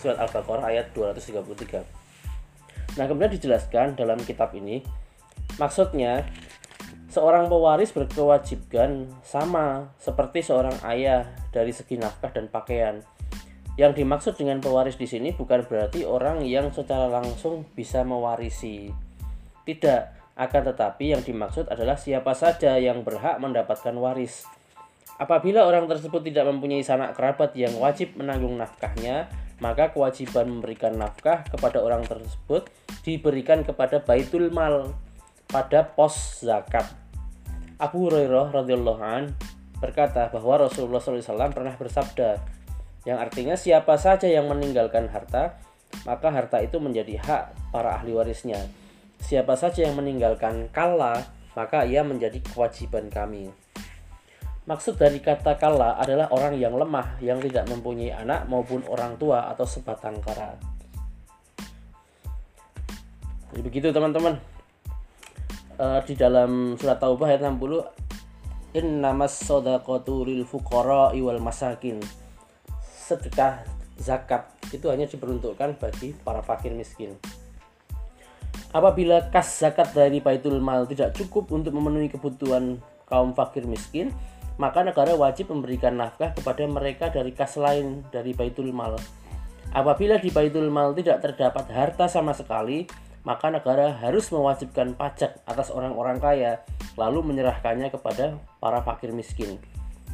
Surat 0.02 0.18
Al-Baqarah 0.18 0.66
ayat 0.66 0.90
233. 0.98 2.98
Nah, 2.98 3.06
kemudian 3.06 3.38
dijelaskan 3.38 3.94
dalam 3.94 4.18
kitab 4.26 4.50
ini 4.58 4.82
maksudnya 5.62 6.26
seorang 7.14 7.46
pewaris 7.46 7.94
berkewajiban 7.94 9.14
sama 9.22 9.94
seperti 10.02 10.42
seorang 10.42 10.74
ayah 10.90 11.30
dari 11.54 11.70
segi 11.70 12.02
nafkah 12.02 12.34
dan 12.34 12.50
pakaian. 12.50 13.06
Yang 13.74 14.06
dimaksud 14.06 14.34
dengan 14.38 14.62
pewaris 14.62 15.02
di 15.02 15.10
sini 15.10 15.34
bukan 15.34 15.66
berarti 15.66 16.06
orang 16.06 16.46
yang 16.46 16.70
secara 16.70 17.10
langsung 17.10 17.66
bisa 17.74 18.06
mewarisi. 18.06 18.94
Tidak, 19.66 20.02
akan 20.34 20.62
tetapi 20.74 21.14
yang 21.14 21.22
dimaksud 21.22 21.70
adalah 21.70 21.98
siapa 21.98 22.34
saja 22.34 22.78
yang 22.78 23.06
berhak 23.06 23.38
mendapatkan 23.38 23.94
waris. 23.98 24.46
Apabila 25.22 25.70
orang 25.70 25.86
tersebut 25.86 26.26
tidak 26.26 26.50
mempunyai 26.50 26.82
sanak 26.82 27.14
kerabat 27.14 27.54
yang 27.54 27.78
wajib 27.78 28.18
menanggung 28.18 28.58
nafkahnya, 28.58 29.30
maka 29.62 29.94
kewajiban 29.94 30.50
memberikan 30.50 30.98
nafkah 30.98 31.46
kepada 31.46 31.78
orang 31.86 32.02
tersebut 32.02 32.66
diberikan 33.06 33.62
kepada 33.62 34.02
Baitul 34.02 34.50
Mal 34.50 34.90
pada 35.46 35.86
pos 35.86 36.42
zakat. 36.42 36.90
Abu 37.78 38.10
Hurairah 38.10 38.50
radhiyallahu 38.50 39.02
an 39.06 39.38
berkata 39.78 40.34
bahwa 40.34 40.66
Rasulullah 40.66 40.98
SAW 40.98 41.54
pernah 41.54 41.76
bersabda, 41.78 42.42
yang 43.04 43.20
artinya 43.20 43.60
siapa 43.60 44.00
saja 44.00 44.32
yang 44.32 44.48
meninggalkan 44.48 45.12
harta, 45.12 45.60
maka 46.08 46.32
harta 46.32 46.64
itu 46.64 46.80
menjadi 46.80 47.20
hak 47.20 47.44
para 47.76 48.00
ahli 48.00 48.16
warisnya. 48.16 48.64
Siapa 49.20 49.60
saja 49.60 49.84
yang 49.84 50.00
meninggalkan 50.00 50.72
kala, 50.72 51.20
maka 51.52 51.84
ia 51.84 52.00
menjadi 52.08 52.40
kewajiban 52.40 53.12
kami. 53.12 53.52
Maksud 54.64 54.96
dari 54.96 55.20
kata 55.20 55.60
kala 55.60 56.00
adalah 56.00 56.32
orang 56.32 56.56
yang 56.56 56.80
lemah, 56.80 57.20
yang 57.20 57.44
tidak 57.44 57.68
mempunyai 57.68 58.16
anak 58.16 58.48
maupun 58.48 58.80
orang 58.88 59.20
tua 59.20 59.52
atau 59.52 59.68
sebatang 59.68 60.24
kara. 60.24 60.56
Jadi 63.52 63.62
begitu 63.62 63.92
teman-teman. 63.92 64.40
Uh, 65.76 66.00
di 66.08 66.16
dalam 66.16 66.80
surat 66.80 67.02
Taubah 67.02 67.34
ayat 67.34 67.42
60 67.50 68.78
Innamas 68.78 69.34
sodaqatu 69.42 70.22
lil 70.22 70.46
fuqara 70.46 71.10
wal 71.18 71.42
masakin 71.42 71.98
sedekah 73.14 73.62
zakat 74.02 74.50
itu 74.74 74.90
hanya 74.90 75.06
diperuntukkan 75.06 75.78
bagi 75.78 76.18
para 76.26 76.42
fakir 76.42 76.74
miskin. 76.74 77.14
Apabila 78.74 79.30
kas 79.30 79.62
zakat 79.62 79.94
dari 79.94 80.18
Baitul 80.18 80.58
Mal 80.58 80.90
tidak 80.90 81.14
cukup 81.14 81.54
untuk 81.54 81.78
memenuhi 81.78 82.10
kebutuhan 82.10 82.82
kaum 83.06 83.38
fakir 83.38 83.70
miskin, 83.70 84.10
maka 84.58 84.82
negara 84.82 85.14
wajib 85.14 85.54
memberikan 85.54 85.94
nafkah 85.94 86.34
kepada 86.34 86.66
mereka 86.66 87.14
dari 87.14 87.34
kas 87.38 87.54
lain 87.58 88.02
dari 88.10 88.34
Baitul 88.34 88.74
Mal. 88.74 88.98
Apabila 89.74 90.18
di 90.18 90.34
Baitul 90.34 90.74
Mal 90.74 90.94
tidak 90.98 91.22
terdapat 91.22 91.70
harta 91.70 92.10
sama 92.10 92.34
sekali, 92.34 92.90
maka 93.22 93.54
negara 93.54 93.94
harus 93.94 94.30
mewajibkan 94.30 94.98
pajak 94.98 95.42
atas 95.46 95.70
orang-orang 95.70 96.18
kaya, 96.18 96.62
lalu 97.00 97.24
menyerahkannya 97.24 97.90
kepada 97.94 98.38
para 98.58 98.82
fakir 98.82 99.14
miskin. 99.16 99.58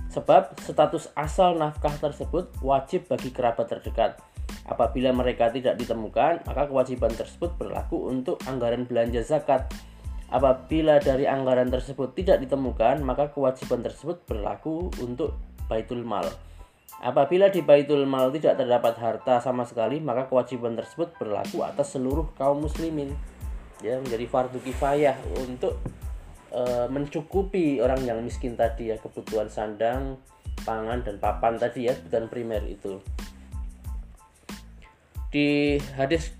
Sebab 0.09 0.57
status 0.57 1.13
asal 1.13 1.61
nafkah 1.61 1.93
tersebut 2.01 2.49
wajib 2.65 3.05
bagi 3.05 3.29
kerabat 3.29 3.69
terdekat. 3.69 4.17
Apabila 4.65 5.13
mereka 5.13 5.53
tidak 5.53 5.77
ditemukan, 5.77 6.45
maka 6.45 6.65
kewajiban 6.65 7.13
tersebut 7.13 7.53
berlaku 7.57 8.09
untuk 8.09 8.41
anggaran 8.50 8.89
belanja 8.89 9.22
zakat. 9.22 9.69
Apabila 10.29 11.01
dari 11.01 11.25
anggaran 11.25 11.69
tersebut 11.74 12.13
tidak 12.13 12.41
ditemukan, 12.41 13.01
maka 13.01 13.33
kewajiban 13.33 13.81
tersebut 13.81 14.22
berlaku 14.29 14.89
untuk 15.01 15.37
baitul 15.65 16.05
mal. 16.05 16.25
Apabila 17.01 17.50
di 17.50 17.61
baitul 17.61 18.05
mal 18.09 18.33
tidak 18.33 18.61
terdapat 18.61 18.98
harta 18.98 19.41
sama 19.41 19.65
sekali, 19.65 20.01
maka 20.01 20.25
kewajiban 20.25 20.77
tersebut 20.77 21.13
berlaku 21.17 21.61
atas 21.65 21.98
seluruh 21.98 22.29
kaum 22.37 22.65
muslimin. 22.65 23.13
Ya, 23.79 23.95
menjadi 24.01 24.27
fardu 24.27 24.59
kifayah 24.59 25.15
untuk 25.39 25.79
e, 26.50 26.62
mencukupi 26.92 27.79
orang 27.79 28.01
yang 28.05 28.20
miskin 28.22 28.53
tadi 28.57 28.94
ya 28.94 28.98
kebutuhan 29.00 29.48
sandang, 29.50 30.20
pangan 30.66 31.01
dan 31.05 31.22
papan 31.22 31.55
tadi 31.55 31.88
ya 31.90 31.94
kebutuhan 31.96 32.27
primer 32.27 32.62
itu. 32.68 33.00
Di 35.29 35.77
hadis 35.94 36.33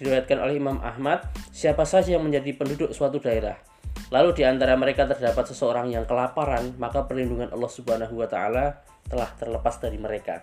diriwayatkan 0.00 0.40
oleh 0.40 0.56
Imam 0.58 0.80
Ahmad, 0.80 1.28
siapa 1.54 1.84
saja 1.86 2.16
yang 2.16 2.24
menjadi 2.24 2.56
penduduk 2.56 2.90
suatu 2.90 3.20
daerah, 3.20 3.54
lalu 4.10 4.34
di 4.34 4.42
antara 4.42 4.74
mereka 4.74 5.06
terdapat 5.06 5.48
seseorang 5.52 5.92
yang 5.92 6.08
kelaparan, 6.08 6.74
maka 6.80 7.04
perlindungan 7.06 7.52
Allah 7.52 7.70
Subhanahu 7.70 8.18
wa 8.18 8.28
taala 8.28 8.82
telah 9.06 9.28
terlepas 9.36 9.78
dari 9.78 10.00
mereka. 10.00 10.42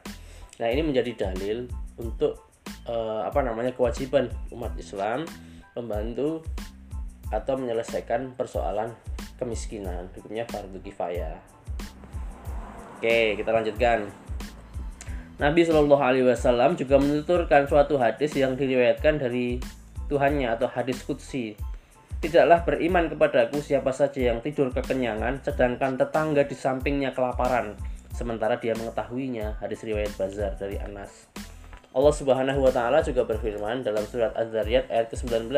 Nah, 0.61 0.69
ini 0.69 0.85
menjadi 0.85 1.29
dalil 1.29 1.65
untuk 1.97 2.53
uh, 2.85 3.25
apa 3.25 3.41
namanya 3.41 3.73
kewajiban 3.73 4.29
umat 4.53 4.77
Islam 4.77 5.25
membantu 5.73 6.45
atau 7.31 7.57
menyelesaikan 7.57 8.35
persoalan 8.35 8.91
kemiskinan 9.39 10.11
hukumnya 10.13 10.45
fardu 10.45 10.77
kifayah 10.83 11.39
oke 12.99 13.17
kita 13.39 13.49
lanjutkan 13.49 14.11
Nabi 15.41 15.65
Shallallahu 15.65 16.03
Alaihi 16.05 16.27
Wasallam 16.29 16.77
juga 16.77 17.01
menuturkan 17.01 17.65
suatu 17.65 17.97
hadis 17.97 18.37
yang 18.37 18.53
diriwayatkan 18.53 19.17
dari 19.17 19.57
Tuhannya 20.05 20.53
atau 20.53 20.69
hadis 20.69 21.01
kutsi 21.01 21.57
Tidaklah 22.21 22.61
beriman 22.61 23.09
kepadaku 23.09 23.65
siapa 23.65 23.89
saja 23.89 24.29
yang 24.29 24.45
tidur 24.45 24.69
kekenyangan 24.69 25.41
sedangkan 25.41 25.97
tetangga 25.97 26.45
di 26.45 26.53
sampingnya 26.53 27.17
kelaparan 27.17 27.73
sementara 28.13 28.61
dia 28.61 28.77
mengetahuinya. 28.77 29.57
Hadis 29.57 29.81
riwayat 29.81 30.13
Bazar 30.21 30.53
dari 30.53 30.77
Anas. 30.77 31.25
Allah 31.97 32.13
Subhanahu 32.13 32.61
wa 32.61 32.69
taala 32.69 33.01
juga 33.01 33.25
berfirman 33.25 33.81
dalam 33.81 34.05
surat 34.05 34.37
Az-Zariyat 34.37 34.93
ayat 34.93 35.09
ke-19 35.09 35.49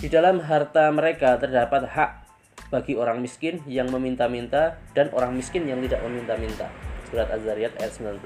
di 0.00 0.08
dalam 0.08 0.40
harta 0.40 0.88
mereka 0.88 1.36
terdapat 1.36 1.84
hak 1.84 2.10
bagi 2.72 2.96
orang 2.96 3.20
miskin 3.20 3.60
yang 3.68 3.92
meminta-minta 3.92 4.80
dan 4.96 5.12
orang 5.12 5.36
miskin 5.36 5.68
yang 5.68 5.84
tidak 5.84 6.00
meminta-minta. 6.08 6.72
Surat 7.12 7.28
Az-Zariyat 7.28 7.76
ayat 7.76 7.92
19. 7.92 8.24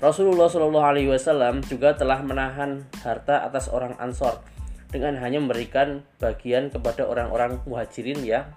Rasulullah 0.00 0.48
Shallallahu 0.48 0.88
Alaihi 0.88 1.12
Wasallam 1.12 1.60
juga 1.68 1.92
telah 1.92 2.24
menahan 2.24 2.88
harta 3.04 3.44
atas 3.44 3.68
orang 3.68 3.92
Ansor 4.00 4.40
dengan 4.88 5.20
hanya 5.20 5.38
memberikan 5.38 6.02
bagian 6.16 6.72
kepada 6.72 7.04
orang-orang 7.04 7.60
muhajirin 7.68 8.24
yang 8.24 8.48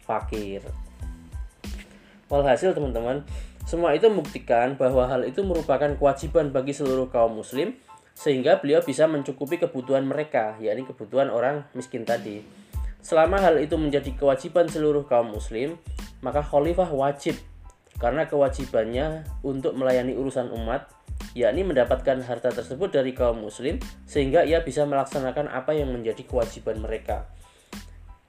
fakir. 0.00 0.64
Walhasil 2.32 2.72
teman-teman, 2.72 3.20
semua 3.68 3.92
itu 3.92 4.08
membuktikan 4.08 4.80
bahwa 4.80 5.04
hal 5.06 5.28
itu 5.28 5.44
merupakan 5.44 5.92
kewajiban 5.98 6.50
bagi 6.50 6.72
seluruh 6.72 7.12
kaum 7.12 7.36
muslim 7.36 7.76
sehingga 8.20 8.60
beliau 8.60 8.84
bisa 8.84 9.08
mencukupi 9.08 9.56
kebutuhan 9.56 10.04
mereka, 10.04 10.60
yakni 10.60 10.84
kebutuhan 10.84 11.32
orang 11.32 11.64
miskin 11.72 12.04
tadi. 12.04 12.44
Selama 13.00 13.40
hal 13.40 13.56
itu 13.64 13.80
menjadi 13.80 14.12
kewajiban 14.12 14.68
seluruh 14.68 15.08
kaum 15.08 15.32
muslim, 15.32 15.80
maka 16.20 16.44
khalifah 16.44 16.92
wajib 16.92 17.40
karena 17.96 18.28
kewajibannya 18.28 19.24
untuk 19.40 19.72
melayani 19.72 20.12
urusan 20.12 20.52
umat, 20.52 20.92
yakni 21.32 21.64
mendapatkan 21.64 22.20
harta 22.20 22.52
tersebut 22.52 22.92
dari 22.92 23.16
kaum 23.16 23.40
muslim 23.40 23.80
sehingga 24.04 24.44
ia 24.44 24.60
bisa 24.60 24.84
melaksanakan 24.84 25.48
apa 25.48 25.72
yang 25.72 25.88
menjadi 25.88 26.20
kewajiban 26.28 26.76
mereka. 26.76 27.24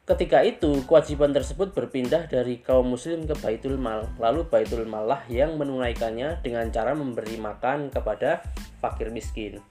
Ketika 0.07 0.43
itu, 0.43 0.83
kewajiban 0.87 1.31
tersebut 1.31 1.71
berpindah 1.71 2.27
dari 2.27 2.59
kaum 2.59 2.95
muslim 2.95 3.23
ke 3.23 3.35
Baitul 3.39 3.79
Mal. 3.79 4.07
Lalu 4.19 4.43
Baitul 4.43 4.83
Mal 4.83 5.07
lah 5.07 5.23
yang 5.31 5.55
menunaikannya 5.55 6.43
dengan 6.43 6.67
cara 6.67 6.91
memberi 6.91 7.39
makan 7.39 7.87
kepada 7.93 8.43
fakir 8.83 9.07
miskin. 9.13 9.70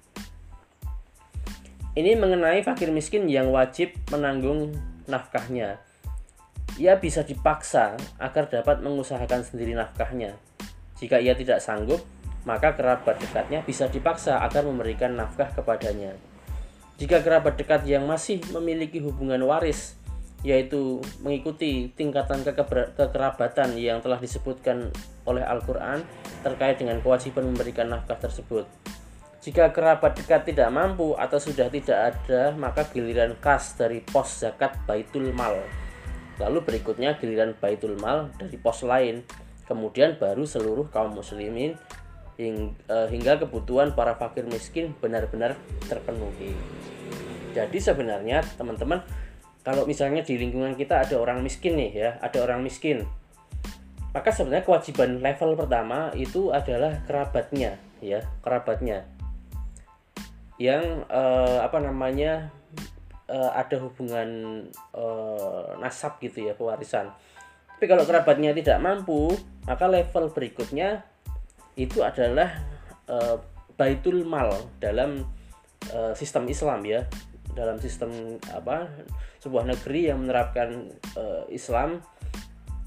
Ini 1.91 2.15
mengenai 2.15 2.63
fakir 2.63 2.95
miskin 2.95 3.27
yang 3.27 3.51
wajib 3.51 3.91
menanggung 4.15 4.71
nafkahnya. 5.11 5.83
Ia 6.79 7.03
bisa 7.03 7.27
dipaksa 7.27 7.99
agar 8.23 8.47
dapat 8.47 8.79
mengusahakan 8.79 9.43
sendiri 9.43 9.75
nafkahnya. 9.75 10.39
Jika 11.03 11.19
ia 11.19 11.35
tidak 11.35 11.59
sanggup, 11.59 11.99
maka 12.47 12.79
kerabat 12.79 13.19
dekatnya 13.19 13.67
bisa 13.67 13.91
dipaksa 13.91 14.39
agar 14.39 14.63
memberikan 14.63 15.19
nafkah 15.19 15.51
kepadanya. 15.51 16.15
Jika 17.03 17.27
kerabat 17.27 17.59
dekat 17.59 17.83
yang 17.91 18.07
masih 18.07 18.39
memiliki 18.55 19.03
hubungan 19.03 19.43
waris, 19.43 19.99
yaitu 20.47 21.03
mengikuti 21.27 21.91
tingkatan 21.99 22.47
kekerabatan 22.95 23.75
yang 23.75 23.99
telah 23.99 24.23
disebutkan 24.23 24.95
oleh 25.27 25.43
Al-Quran 25.43 26.07
terkait 26.47 26.79
dengan 26.79 27.03
kewajiban 27.03 27.51
memberikan 27.51 27.91
nafkah 27.91 28.17
tersebut, 28.17 28.65
jika 29.41 29.73
kerabat 29.73 30.21
dekat 30.21 30.53
tidak 30.53 30.69
mampu 30.69 31.17
atau 31.17 31.41
sudah 31.41 31.73
tidak 31.73 32.13
ada, 32.13 32.53
maka 32.53 32.85
giliran 32.93 33.33
kas 33.41 33.73
dari 33.73 34.05
pos 34.05 34.45
zakat 34.45 34.77
Baitul 34.85 35.33
Mal. 35.33 35.57
Lalu 36.37 36.61
berikutnya 36.61 37.17
giliran 37.17 37.57
Baitul 37.57 37.97
Mal 37.97 38.29
dari 38.37 38.61
pos 38.61 38.85
lain. 38.85 39.25
Kemudian 39.65 40.21
baru 40.21 40.45
seluruh 40.45 40.93
kaum 40.93 41.17
muslimin 41.17 41.73
uh, 42.37 43.09
hingga 43.09 43.41
kebutuhan 43.41 43.97
para 43.97 44.13
fakir 44.21 44.45
miskin 44.45 44.93
benar-benar 45.01 45.57
terpenuhi. 45.89 46.53
Jadi 47.57 47.79
sebenarnya 47.81 48.45
teman-teman 48.61 49.01
kalau 49.65 49.89
misalnya 49.89 50.21
di 50.21 50.37
lingkungan 50.37 50.77
kita 50.77 51.05
ada 51.05 51.17
orang 51.17 51.41
miskin 51.41 51.81
nih 51.81 51.91
ya, 51.93 52.11
ada 52.21 52.45
orang 52.45 52.61
miskin. 52.61 53.09
Maka 54.11 54.35
sebenarnya 54.35 54.67
kewajiban 54.67 55.23
level 55.23 55.57
pertama 55.57 56.11
itu 56.13 56.53
adalah 56.53 57.01
kerabatnya 57.09 57.81
ya, 58.03 58.25
kerabatnya. 58.45 59.20
Yang 60.61 61.09
uh, 61.09 61.65
apa 61.65 61.81
namanya? 61.81 62.53
uh, 63.31 63.51
ada 63.55 63.79
hubungan 63.79 64.29
uh, 64.93 65.79
nasab 65.79 66.19
gitu 66.19 66.51
ya, 66.51 66.53
pewarisan. 66.59 67.15
Tapi 67.79 67.87
kalau 67.89 68.05
kerabatnya 68.05 68.53
tidak 68.53 68.83
mampu, 68.83 69.33
maka 69.65 69.87
level 69.87 70.35
berikutnya 70.35 71.07
itu 71.79 72.03
adalah 72.03 72.61
uh, 73.09 73.39
baitul 73.79 74.27
mal 74.29 74.53
dalam 74.83 75.25
uh, 75.95 76.13
sistem 76.13 76.45
Islam 76.51 76.85
ya 76.85 77.09
dalam 77.57 77.81
sistem 77.83 78.39
apa 78.53 78.87
sebuah 79.43 79.65
negeri 79.67 80.13
yang 80.13 80.23
menerapkan 80.23 80.93
uh, 81.17 81.49
Islam 81.49 82.05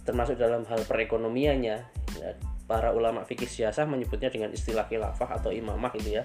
termasuk 0.06 0.38
dalam 0.38 0.64
hal 0.68 0.86
perekonomiannya 0.86 1.78
ya, 2.22 2.30
para 2.70 2.96
ulama 2.96 3.26
fikih 3.26 3.50
siasah 3.50 3.84
menyebutnya 3.90 4.32
dengan 4.32 4.54
istilah 4.54 4.88
khilafah 4.88 5.42
atau 5.42 5.52
imamah 5.52 5.92
itu 5.98 6.22
ya 6.22 6.24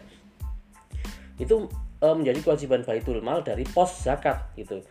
itu 1.38 1.70
uh, 2.02 2.14
menjadi 2.14 2.42
kewajiban 2.42 2.82
baitul 2.84 3.18
mal 3.22 3.40
dari 3.42 3.64
pos 3.64 4.04
zakat 4.04 4.52
gitu 4.58 4.82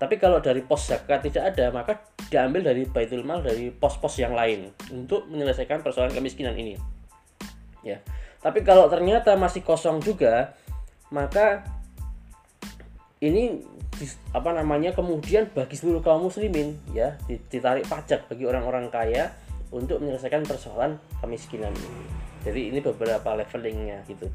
tapi 0.00 0.16
kalau 0.16 0.40
dari 0.40 0.64
pos 0.64 0.88
zakat 0.88 1.20
tidak 1.24 1.54
ada 1.54 1.68
maka 1.70 2.00
diambil 2.32 2.72
dari 2.72 2.88
baitul 2.88 3.22
mal 3.22 3.44
dari 3.44 3.68
pos-pos 3.68 4.16
yang 4.16 4.32
lain 4.32 4.72
untuk 4.90 5.28
menyelesaikan 5.28 5.84
persoalan 5.84 6.12
kemiskinan 6.12 6.56
ini 6.56 6.80
ya 7.84 8.00
tapi 8.40 8.64
kalau 8.64 8.88
ternyata 8.88 9.36
masih 9.36 9.60
kosong 9.60 10.00
juga 10.00 10.56
maka 11.12 11.60
ini 13.20 13.60
apa 14.32 14.56
namanya 14.56 14.96
kemudian 14.96 15.52
bagi 15.52 15.76
seluruh 15.76 16.00
kaum 16.00 16.24
muslimin 16.24 16.80
ya 16.96 17.20
ditarik 17.28 17.84
pajak 17.84 18.24
bagi 18.32 18.48
orang-orang 18.48 18.88
kaya 18.88 19.28
untuk 19.70 20.02
menyelesaikan 20.02 20.42
persoalan 20.48 20.98
kemiskinan 21.22 21.70
ini. 21.74 22.04
Jadi 22.40 22.60
ini 22.72 22.78
beberapa 22.80 23.36
levelingnya 23.36 24.02
gitu. 24.08 24.26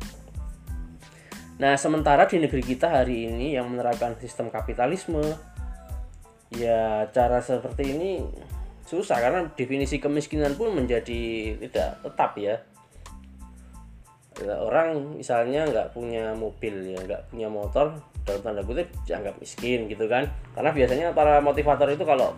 Nah 1.55 1.79
sementara 1.79 2.27
di 2.27 2.43
negeri 2.43 2.59
kita 2.59 2.91
hari 2.91 3.31
ini 3.31 3.55
yang 3.55 3.71
menerapkan 3.71 4.19
sistem 4.19 4.51
kapitalisme 4.51 5.23
ya 6.51 7.07
cara 7.15 7.39
seperti 7.39 7.95
ini 7.95 8.11
susah 8.85 9.17
karena 9.17 9.39
definisi 9.55 9.97
kemiskinan 9.97 10.53
pun 10.59 10.75
menjadi 10.75 11.55
tidak 11.63 12.03
tetap 12.03 12.31
ya. 12.35 12.55
Orang 14.43 15.15
misalnya 15.15 15.63
nggak 15.63 15.95
punya 15.95 16.35
mobil 16.35 16.91
ya 16.91 16.99
nggak 16.99 17.31
punya 17.31 17.47
motor 17.47 17.95
dalam 18.27 18.41
tanda 18.43 18.61
kutip 18.67 18.91
dianggap 19.07 19.39
miskin 19.39 19.87
gitu 19.87 20.11
kan. 20.11 20.27
Karena 20.51 20.75
biasanya 20.75 21.07
para 21.15 21.39
motivator 21.39 21.87
itu 21.87 22.03
kalau 22.03 22.35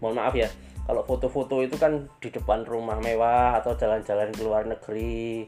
mohon 0.00 0.16
maaf 0.16 0.32
ya 0.32 0.48
kalau 0.88 1.04
foto-foto 1.04 1.60
itu 1.60 1.76
kan 1.76 2.08
di 2.16 2.32
depan 2.32 2.64
rumah 2.64 2.96
mewah 2.96 3.60
atau 3.60 3.76
jalan-jalan 3.76 4.32
ke 4.32 4.40
luar 4.40 4.64
negeri 4.64 5.44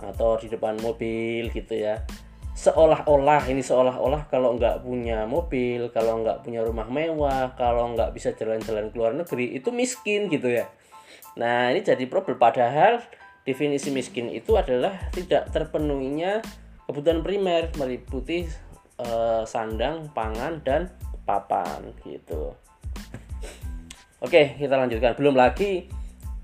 atau 0.00 0.40
di 0.40 0.48
depan 0.48 0.80
mobil 0.80 1.52
gitu 1.52 1.76
ya 1.76 2.00
seolah-olah 2.52 3.48
ini 3.48 3.64
seolah-olah 3.64 4.28
kalau 4.28 4.54
nggak 4.60 4.84
punya 4.84 5.24
mobil 5.24 5.88
kalau 5.88 6.20
nggak 6.20 6.44
punya 6.44 6.60
rumah 6.60 6.84
mewah 6.86 7.56
kalau 7.56 7.96
nggak 7.96 8.12
bisa 8.12 8.36
jalan-jalan 8.36 8.92
ke 8.92 8.96
luar 9.00 9.16
negeri 9.16 9.56
itu 9.56 9.72
miskin 9.72 10.28
gitu 10.28 10.52
ya 10.52 10.68
nah 11.32 11.72
ini 11.72 11.80
jadi 11.80 12.04
problem 12.06 12.36
padahal 12.36 13.00
Definisi 13.42 13.90
miskin 13.90 14.30
itu 14.30 14.54
adalah 14.54 15.10
tidak 15.10 15.50
terpenuhinya 15.50 16.38
kebutuhan 16.86 17.26
primer 17.26 17.74
meliputi 17.74 18.46
uh, 19.02 19.42
sandang, 19.42 20.14
pangan 20.14 20.62
dan 20.62 20.86
papan 21.26 21.90
gitu. 22.06 22.54
Oke, 24.22 24.54
kita 24.54 24.78
lanjutkan. 24.78 25.18
Belum 25.18 25.34
lagi 25.34 25.90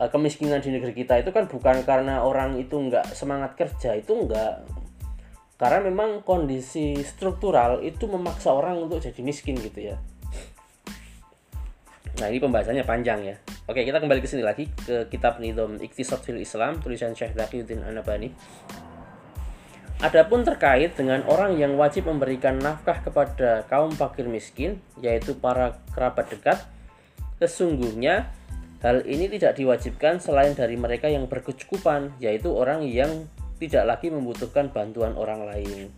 uh, 0.02 0.10
kemiskinan 0.10 0.58
di 0.58 0.74
negeri 0.74 0.90
kita 0.90 1.22
itu 1.22 1.30
kan 1.30 1.46
bukan 1.46 1.86
karena 1.86 2.26
orang 2.26 2.58
itu 2.58 2.74
nggak 2.74 3.14
semangat 3.14 3.54
kerja, 3.54 3.94
itu 3.94 4.18
nggak 4.18 4.77
karena 5.58 5.82
memang 5.90 6.22
kondisi 6.22 6.94
struktural 7.02 7.82
itu 7.82 8.06
memaksa 8.06 8.54
orang 8.54 8.78
untuk 8.78 9.02
jadi 9.02 9.18
miskin 9.26 9.58
gitu 9.58 9.90
ya. 9.92 9.98
Nah, 12.18 12.26
ini 12.30 12.38
pembahasannya 12.38 12.82
panjang 12.86 13.20
ya. 13.26 13.36
Oke, 13.66 13.86
kita 13.86 13.98
kembali 13.98 14.22
ke 14.22 14.26
sini 14.30 14.42
lagi 14.42 14.70
ke 14.70 15.06
kitab 15.10 15.38
Nidom 15.38 15.78
Iktisad 15.78 16.22
fil 16.22 16.38
Islam 16.38 16.78
tulisan 16.82 17.14
Syekh 17.14 17.34
Taqiyuddin 17.34 17.82
Anabani. 17.82 18.30
Adapun 19.98 20.46
terkait 20.46 20.94
dengan 20.94 21.26
orang 21.26 21.58
yang 21.58 21.74
wajib 21.74 22.06
memberikan 22.06 22.54
nafkah 22.62 23.02
kepada 23.02 23.66
kaum 23.66 23.90
fakir 23.90 24.30
miskin, 24.30 24.78
yaitu 25.02 25.34
para 25.34 25.82
kerabat 25.90 26.30
dekat, 26.30 26.58
sesungguhnya 27.42 28.30
hal 28.78 29.02
ini 29.02 29.26
tidak 29.26 29.58
diwajibkan 29.58 30.22
selain 30.22 30.54
dari 30.54 30.78
mereka 30.78 31.10
yang 31.10 31.26
berkecukupan, 31.26 32.14
yaitu 32.22 32.46
orang 32.54 32.86
yang 32.86 33.26
tidak 33.58 33.84
lagi 33.84 34.08
membutuhkan 34.08 34.70
bantuan 34.70 35.18
orang 35.18 35.44
lain. 35.44 35.90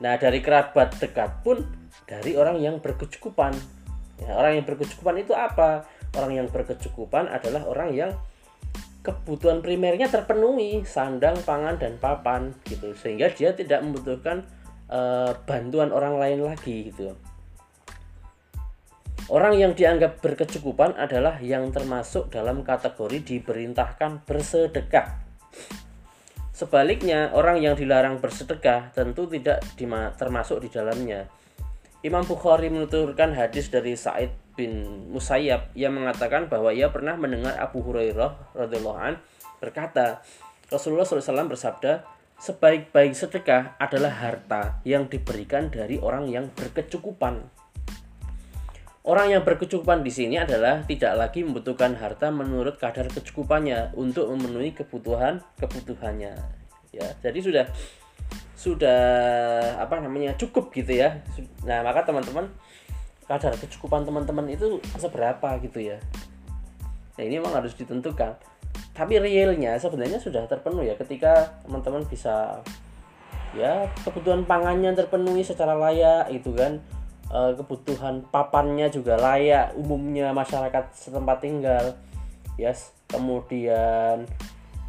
Nah, 0.00 0.18
dari 0.18 0.40
kerabat 0.40 0.98
dekat 0.98 1.44
pun 1.44 1.62
dari 2.04 2.34
orang 2.34 2.58
yang 2.60 2.80
berkecukupan. 2.82 3.54
Ya, 4.20 4.36
orang 4.36 4.58
yang 4.58 4.66
berkecukupan 4.66 5.16
itu 5.20 5.32
apa? 5.36 5.84
orang 6.18 6.32
yang 6.42 6.48
berkecukupan 6.48 7.26
adalah 7.30 7.66
orang 7.66 7.90
yang 7.94 8.10
kebutuhan 9.04 9.60
primernya 9.60 10.08
terpenuhi 10.08 10.80
sandang 10.88 11.36
pangan 11.44 11.76
dan 11.76 12.00
papan 12.00 12.56
gitu 12.64 12.96
sehingga 12.96 13.28
dia 13.28 13.52
tidak 13.52 13.84
membutuhkan 13.84 14.48
uh, 14.88 15.36
bantuan 15.44 15.92
orang 15.92 16.16
lain 16.16 16.40
lagi 16.40 16.88
gitu 16.88 17.12
orang 19.28 19.60
yang 19.60 19.76
dianggap 19.76 20.24
berkecukupan 20.24 20.96
adalah 20.96 21.36
yang 21.44 21.68
termasuk 21.68 22.32
dalam 22.32 22.64
kategori 22.64 23.20
diperintahkan 23.20 24.24
bersedekah 24.24 25.20
sebaliknya 26.54 27.34
orang 27.34 27.58
yang 27.58 27.74
dilarang 27.74 28.22
bersedekah 28.22 28.94
tentu 28.94 29.26
tidak 29.26 29.60
termasuk 30.14 30.62
di 30.62 30.70
dalamnya 30.70 31.26
Imam 32.04 32.20
Bukhari 32.28 32.68
menuturkan 32.68 33.32
hadis 33.32 33.72
dari 33.72 33.96
Sa'id 33.96 34.28
bin 34.52 35.08
Musayyab 35.08 35.72
yang 35.72 35.96
mengatakan 35.96 36.52
bahwa 36.52 36.68
ia 36.68 36.92
pernah 36.92 37.16
mendengar 37.16 37.56
Abu 37.56 37.80
Hurairah 37.80 38.52
radhiyallahu 38.52 39.00
an 39.00 39.16
berkata, 39.56 40.20
Rasulullah 40.68 41.08
SAW 41.08 41.48
bersabda, 41.48 42.04
sebaik-baik 42.36 43.16
sedekah 43.16 43.80
adalah 43.80 44.20
harta 44.20 44.84
yang 44.84 45.08
diberikan 45.08 45.72
dari 45.72 45.96
orang 45.96 46.28
yang 46.28 46.52
berkecukupan. 46.52 47.48
Orang 49.04 49.28
yang 49.28 49.44
berkecukupan 49.44 50.00
di 50.00 50.08
sini 50.08 50.40
adalah 50.40 50.80
tidak 50.88 51.12
lagi 51.20 51.44
membutuhkan 51.44 51.92
harta 51.92 52.32
menurut 52.32 52.80
kadar 52.80 53.04
kecukupannya 53.12 53.92
untuk 54.00 54.32
memenuhi 54.32 54.72
kebutuhan 54.72 55.44
kebutuhannya. 55.60 56.32
Ya, 56.88 57.12
jadi 57.20 57.36
sudah 57.44 57.64
sudah 58.56 59.04
apa 59.76 60.00
namanya 60.00 60.32
cukup 60.40 60.72
gitu 60.72 60.96
ya. 61.04 61.20
Nah 61.68 61.84
maka 61.84 62.08
teman-teman 62.08 62.48
kadar 63.28 63.52
kecukupan 63.60 64.08
teman-teman 64.08 64.48
itu 64.48 64.80
seberapa 64.96 65.52
gitu 65.60 65.84
ya. 65.84 66.00
Nah 67.20 67.22
ini 67.28 67.44
memang 67.44 67.60
harus 67.60 67.76
ditentukan. 67.76 68.40
Tapi 68.96 69.20
realnya 69.20 69.76
sebenarnya 69.76 70.16
sudah 70.16 70.48
terpenuhi 70.48 70.88
ya 70.88 70.96
ketika 70.96 71.60
teman-teman 71.68 72.08
bisa 72.08 72.64
ya 73.52 73.84
kebutuhan 74.00 74.48
pangannya 74.48 74.96
terpenuhi 74.96 75.44
secara 75.44 75.76
layak 75.76 76.32
itu 76.32 76.56
kan 76.56 76.80
e, 77.34 77.58
kebutuhan 77.58 78.22
papannya 78.30 78.86
juga 78.94 79.18
layak 79.18 79.74
umumnya 79.74 80.30
masyarakat 80.30 80.94
setempat 80.94 81.42
tinggal. 81.42 81.98
Yes 82.54 82.94
kemudian 83.14 84.26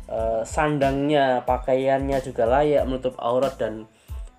uh, 0.10 0.42
sandangnya 0.42 1.46
pakaiannya 1.46 2.18
juga 2.26 2.50
layak 2.50 2.84
menutup 2.90 3.14
aurat 3.22 3.54
dan 3.62 3.86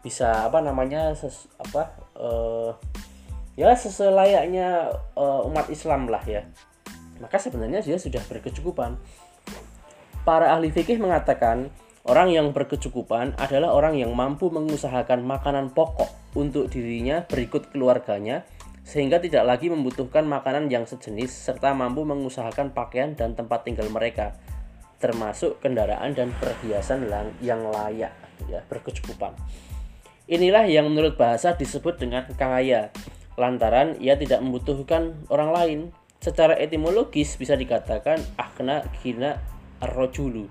bisa 0.02 0.46
apa 0.46 0.62
namanya 0.62 1.14
ses, 1.18 1.50
apa 1.58 1.94
uh, 2.18 2.70
ya 3.58 3.74
seselayaknya 3.74 4.90
uh, 5.14 5.46
umat 5.46 5.70
Islam 5.70 6.10
lah 6.10 6.22
ya. 6.26 6.42
Maka 7.22 7.40
sebenarnya 7.40 7.80
dia 7.80 7.96
sudah 7.96 8.20
berkecukupan. 8.28 9.00
Para 10.26 10.52
ahli 10.52 10.74
fikih 10.74 10.98
mengatakan 10.98 11.70
orang 12.04 12.34
yang 12.34 12.50
berkecukupan 12.50 13.38
adalah 13.38 13.72
orang 13.72 13.94
yang 13.96 14.12
mampu 14.12 14.50
mengusahakan 14.50 15.22
makanan 15.22 15.70
pokok 15.72 16.10
untuk 16.36 16.68
dirinya 16.68 17.24
berikut 17.24 17.72
keluarganya 17.72 18.44
sehingga 18.84 19.18
tidak 19.18 19.48
lagi 19.48 19.72
membutuhkan 19.72 20.28
makanan 20.28 20.68
yang 20.68 20.84
sejenis 20.84 21.32
serta 21.32 21.72
mampu 21.72 22.04
mengusahakan 22.04 22.70
pakaian 22.76 23.16
dan 23.16 23.32
tempat 23.32 23.64
tinggal 23.64 23.88
mereka 23.88 24.36
termasuk 25.00 25.58
kendaraan 25.64 26.12
dan 26.12 26.30
perhiasan 26.36 27.08
yang 27.40 27.66
layak 27.72 28.12
ya 28.46 28.60
berkecukupan. 28.68 29.34
Inilah 30.28 30.68
yang 30.68 30.86
menurut 30.86 31.18
bahasa 31.18 31.56
disebut 31.56 31.98
dengan 31.98 32.28
kaya 32.36 32.94
lantaran 33.34 33.98
ia 33.98 34.14
tidak 34.20 34.44
membutuhkan 34.44 35.16
orang 35.32 35.50
lain. 35.50 35.80
Secara 36.22 36.58
etimologis 36.58 37.36
bisa 37.38 37.54
dikatakan 37.54 38.18
akna 38.38 38.86
gina 39.02 39.38
rojulu 39.82 40.48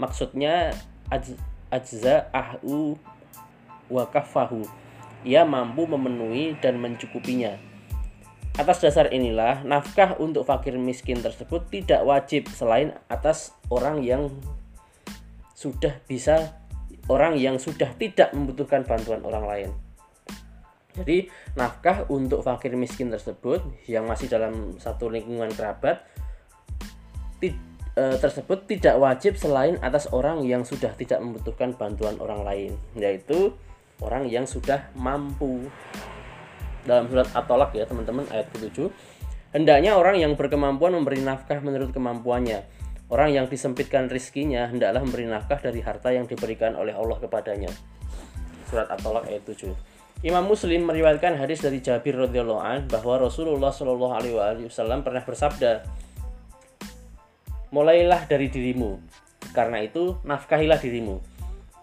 maksudnya 0.00 0.72
aj, 1.12 1.36
ajza 1.68 2.32
ahu 2.32 2.96
wa 3.92 4.08
kafahu 4.08 4.64
ia 5.26 5.44
mampu 5.44 5.84
memenuhi 5.84 6.56
dan 6.60 6.80
mencukupinya 6.80 7.70
Atas 8.58 8.82
dasar 8.82 9.08
inilah, 9.14 9.62
nafkah 9.62 10.18
untuk 10.18 10.42
fakir 10.42 10.74
miskin 10.74 11.22
tersebut 11.22 11.70
tidak 11.70 12.02
wajib 12.02 12.50
selain 12.50 12.92
atas 13.06 13.54
orang 13.70 14.02
yang 14.02 14.26
sudah 15.54 15.96
bisa 16.10 16.58
orang 17.06 17.38
yang 17.38 17.62
sudah 17.62 17.94
tidak 17.94 18.34
membutuhkan 18.34 18.82
bantuan 18.82 19.22
orang 19.22 19.44
lain. 19.46 19.70
Jadi, 20.98 21.30
nafkah 21.54 22.10
untuk 22.10 22.42
fakir 22.42 22.74
miskin 22.74 23.08
tersebut 23.08 23.62
yang 23.86 24.10
masih 24.10 24.26
dalam 24.26 24.74
satu 24.82 25.06
lingkungan 25.06 25.48
kerabat 25.54 26.02
ti, 27.38 27.54
e, 27.94 28.04
tersebut 28.18 28.66
tidak 28.66 28.98
wajib 28.98 29.38
selain 29.38 29.78
atas 29.78 30.10
orang 30.10 30.42
yang 30.42 30.66
sudah 30.66 30.90
tidak 30.98 31.22
membutuhkan 31.22 31.78
bantuan 31.78 32.18
orang 32.18 32.42
lain, 32.42 32.72
yaitu 32.98 33.54
orang 34.00 34.28
yang 34.28 34.48
sudah 34.48 34.92
mampu. 34.96 35.68
Dalam 36.84 37.06
surat 37.12 37.28
At-Tolak 37.36 37.76
ya 37.76 37.84
teman-teman 37.84 38.24
ayat 38.32 38.48
ke-7 38.56 38.88
hendaknya 39.52 40.00
orang 40.00 40.16
yang 40.16 40.32
berkemampuan 40.32 40.96
memberi 40.96 41.20
nafkah 41.20 41.60
menurut 41.60 41.92
kemampuannya. 41.92 42.64
Orang 43.10 43.34
yang 43.34 43.50
disempitkan 43.50 44.06
rizkinya 44.06 44.70
hendaklah 44.70 45.02
memberi 45.02 45.26
nafkah 45.26 45.58
dari 45.58 45.82
harta 45.82 46.14
yang 46.14 46.30
diberikan 46.30 46.78
oleh 46.78 46.94
Allah 46.94 47.18
kepadanya. 47.18 47.70
Surat 48.70 48.86
At-Tolak 48.88 49.28
ayat 49.28 49.44
7 49.44 50.00
Imam 50.20 50.44
Muslim 50.44 50.84
meriwayatkan 50.84 51.32
hadis 51.40 51.64
dari 51.64 51.80
Jabir 51.80 52.12
radhiyallahu 52.12 52.60
an 52.60 52.84
bahwa 52.92 53.24
Rasulullah 53.24 53.72
shallallahu 53.72 54.12
alaihi 54.12 54.68
wasallam 54.68 55.00
pernah 55.00 55.24
bersabda, 55.24 55.80
"Mulailah 57.72 58.28
dari 58.28 58.52
dirimu. 58.52 59.00
Karena 59.56 59.80
itu, 59.80 60.20
nafkahilah 60.20 60.76
dirimu. 60.76 61.29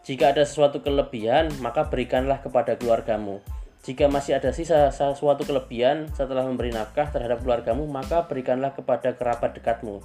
Jika 0.07 0.31
ada 0.31 0.47
sesuatu 0.47 0.79
kelebihan, 0.79 1.51
maka 1.59 1.91
berikanlah 1.91 2.39
kepada 2.39 2.79
keluargamu. 2.79 3.43
Jika 3.83 4.07
masih 4.07 4.39
ada 4.39 4.55
sisa 4.55 4.87
sesuatu 4.87 5.43
kelebihan 5.43 6.07
setelah 6.15 6.47
memberi 6.47 6.71
nafkah 6.71 7.11
terhadap 7.11 7.43
keluargamu, 7.43 7.83
maka 7.91 8.23
berikanlah 8.23 8.71
kepada 8.71 9.19
kerabat 9.19 9.59
dekatmu. 9.59 9.99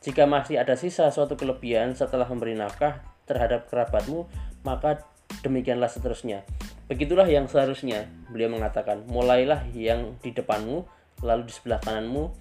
Jika 0.00 0.24
masih 0.24 0.56
ada 0.56 0.72
sisa 0.72 1.12
suatu 1.12 1.36
kelebihan 1.36 1.92
setelah 1.92 2.24
memberi 2.32 2.56
nafkah 2.56 3.04
terhadap 3.28 3.68
kerabatmu, 3.68 4.24
maka 4.64 5.04
demikianlah 5.44 5.92
seterusnya. 5.92 6.48
Begitulah 6.88 7.28
yang 7.28 7.44
seharusnya. 7.44 8.08
Beliau 8.32 8.48
mengatakan, 8.48 9.04
mulailah 9.04 9.68
yang 9.76 10.16
di 10.24 10.32
depanmu, 10.32 10.88
lalu 11.20 11.44
di 11.44 11.52
sebelah 11.52 11.76
kananmu, 11.84 12.32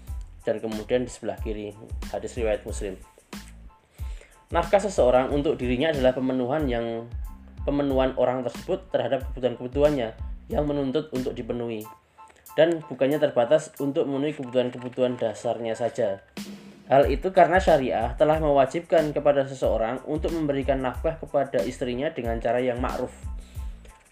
dan 0.47 0.63
kemudian 0.63 1.03
di 1.03 1.11
sebelah 1.11 1.35
kiri. 1.43 1.75
Hadis 2.07 2.39
riwayat 2.39 2.63
Muslim. 2.63 3.10
Nafkah 4.51 4.83
seseorang 4.83 5.31
untuk 5.31 5.55
dirinya 5.55 5.95
adalah 5.95 6.11
pemenuhan 6.11 6.67
yang 6.67 7.07
pemenuhan 7.63 8.11
orang 8.19 8.43
tersebut 8.43 8.91
terhadap 8.91 9.23
kebutuhan-kebutuhannya 9.31 10.11
yang 10.51 10.63
menuntut 10.67 11.07
untuk 11.15 11.31
dipenuhi 11.31 11.87
dan 12.59 12.83
bukannya 12.83 13.15
terbatas 13.15 13.71
untuk 13.79 14.03
memenuhi 14.03 14.35
kebutuhan-kebutuhan 14.35 15.15
dasarnya 15.15 15.71
saja. 15.71 16.19
Hal 16.91 17.07
itu 17.07 17.31
karena 17.31 17.55
syariah 17.55 18.11
telah 18.19 18.43
mewajibkan 18.43 19.15
kepada 19.15 19.47
seseorang 19.47 20.03
untuk 20.03 20.35
memberikan 20.35 20.83
nafkah 20.83 21.15
kepada 21.15 21.63
istrinya 21.63 22.11
dengan 22.11 22.35
cara 22.43 22.59
yang 22.59 22.83
ma'ruf. 22.83 23.15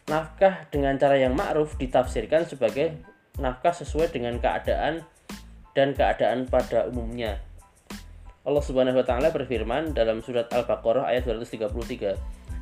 Nafkah 0.07 0.71
dengan 0.71 0.95
cara 0.95 1.19
yang 1.19 1.35
ma'ruf 1.35 1.75
ditafsirkan 1.75 2.47
sebagai 2.47 2.95
nafkah 3.35 3.75
sesuai 3.75 4.15
dengan 4.15 4.39
keadaan 4.39 5.03
dan 5.75 5.91
keadaan 5.91 6.47
pada 6.47 6.87
umumnya. 6.87 7.43
Allah 8.47 8.63
Subhanahu 8.63 8.99
wa 8.99 9.05
taala 9.05 9.29
berfirman 9.31 9.91
dalam 9.91 10.23
surat 10.23 10.47
Al-Baqarah 10.51 11.11
ayat 11.11 11.27
233, 11.27 12.15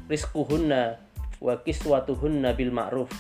"Rizquhunna 0.09 0.97
wa 1.41 1.53
kiswatuhunna 1.61 2.53
bil 2.57 2.73
ma'ruf." 2.73 3.11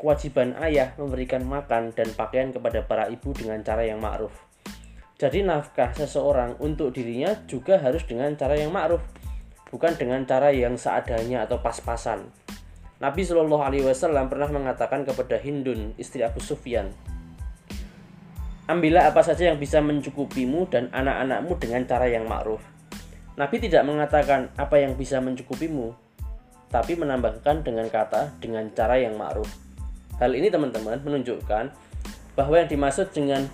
kewajiban 0.00 0.56
ayah 0.64 0.96
memberikan 0.96 1.44
makan 1.44 1.92
dan 1.92 2.08
pakaian 2.16 2.48
kepada 2.56 2.80
para 2.80 3.12
ibu 3.12 3.36
dengan 3.36 3.60
cara 3.60 3.84
yang 3.84 4.00
ma'ruf. 4.00 4.32
Jadi 5.20 5.44
nafkah 5.44 5.92
seseorang 5.92 6.56
untuk 6.64 6.96
dirinya 6.96 7.36
juga 7.44 7.76
harus 7.76 8.08
dengan 8.08 8.32
cara 8.40 8.56
yang 8.56 8.72
ma'ruf, 8.72 9.04
bukan 9.68 9.92
dengan 10.00 10.24
cara 10.24 10.48
yang 10.48 10.80
seadanya 10.80 11.44
atau 11.44 11.60
pas-pasan. 11.60 12.24
Nabi 13.04 13.28
Shallallahu 13.28 13.60
Alaihi 13.60 13.84
Wasallam 13.84 14.32
pernah 14.32 14.48
mengatakan 14.48 15.04
kepada 15.04 15.36
Hindun, 15.36 15.92
istri 16.00 16.24
Abu 16.24 16.40
Sufyan, 16.40 16.88
Ambillah 18.70 19.10
apa 19.10 19.26
saja 19.26 19.50
yang 19.50 19.58
bisa 19.58 19.82
mencukupimu 19.82 20.70
dan 20.70 20.94
anak-anakmu 20.94 21.58
dengan 21.58 21.82
cara 21.90 22.06
yang 22.06 22.30
ma'ruf. 22.30 22.62
Nabi 23.34 23.58
tidak 23.58 23.82
mengatakan 23.82 24.46
apa 24.54 24.78
yang 24.78 24.94
bisa 24.94 25.18
mencukupimu, 25.18 25.90
tapi 26.70 26.94
menambahkan 26.94 27.66
dengan 27.66 27.90
kata 27.90 28.38
dengan 28.38 28.70
cara 28.70 28.94
yang 28.94 29.18
ma'ruf. 29.18 29.50
Hal 30.22 30.30
ini 30.38 30.54
teman-teman 30.54 31.02
menunjukkan 31.02 31.74
bahwa 32.38 32.54
yang 32.62 32.70
dimaksud 32.70 33.10
dengan 33.10 33.50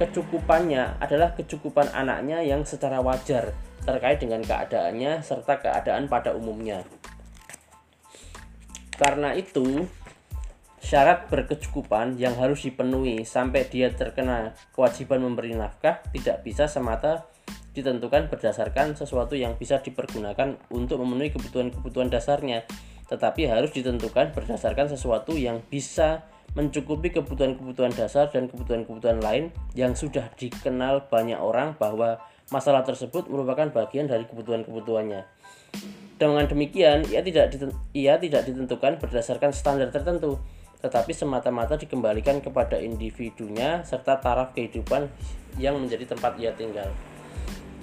kecukupannya 0.00 1.04
adalah 1.04 1.36
kecukupan 1.36 1.92
anaknya 1.92 2.40
yang 2.40 2.64
secara 2.64 3.04
wajar 3.04 3.52
terkait 3.84 4.24
dengan 4.24 4.40
keadaannya 4.40 5.20
serta 5.20 5.60
keadaan 5.60 6.08
pada 6.08 6.32
umumnya. 6.32 6.80
Karena 8.96 9.36
itu, 9.36 9.84
syarat 10.80 11.26
berkecukupan 11.32 12.20
yang 12.20 12.36
harus 12.36 12.64
dipenuhi 12.64 13.24
sampai 13.24 13.66
dia 13.66 13.92
terkena 13.92 14.52
kewajiban 14.76 15.24
memberi 15.24 15.56
nafkah 15.56 16.04
tidak 16.12 16.44
bisa 16.44 16.68
semata 16.68 17.26
ditentukan 17.76 18.32
berdasarkan 18.32 18.96
sesuatu 18.96 19.36
yang 19.36 19.56
bisa 19.60 19.84
dipergunakan 19.84 20.56
untuk 20.72 21.00
memenuhi 21.04 21.32
kebutuhan-kebutuhan 21.32 22.08
dasarnya 22.08 22.64
tetapi 23.06 23.46
harus 23.46 23.70
ditentukan 23.70 24.34
berdasarkan 24.34 24.90
sesuatu 24.90 25.36
yang 25.38 25.62
bisa 25.70 26.26
mencukupi 26.56 27.12
kebutuhan-kebutuhan 27.12 27.92
dasar 27.92 28.32
dan 28.32 28.48
kebutuhan-kebutuhan 28.48 29.20
lain 29.20 29.52
yang 29.76 29.92
sudah 29.92 30.32
dikenal 30.40 31.04
banyak 31.12 31.36
orang 31.36 31.76
bahwa 31.76 32.16
masalah 32.48 32.80
tersebut 32.80 33.28
merupakan 33.28 33.68
bagian 33.68 34.08
dari 34.08 34.24
kebutuhan-kebutuhannya. 34.24 35.28
Dengan 36.16 36.48
demikian, 36.48 37.04
ia 37.12 37.20
tidak 38.16 38.42
ditentukan 38.48 38.92
berdasarkan 38.96 39.52
standar 39.52 39.92
tertentu, 39.92 40.40
tetapi 40.86 41.10
semata-mata 41.10 41.74
dikembalikan 41.74 42.38
kepada 42.38 42.78
individunya 42.78 43.82
serta 43.82 44.22
taraf 44.22 44.54
kehidupan 44.54 45.10
yang 45.58 45.74
menjadi 45.82 46.14
tempat 46.14 46.38
ia 46.38 46.54
tinggal. 46.54 46.86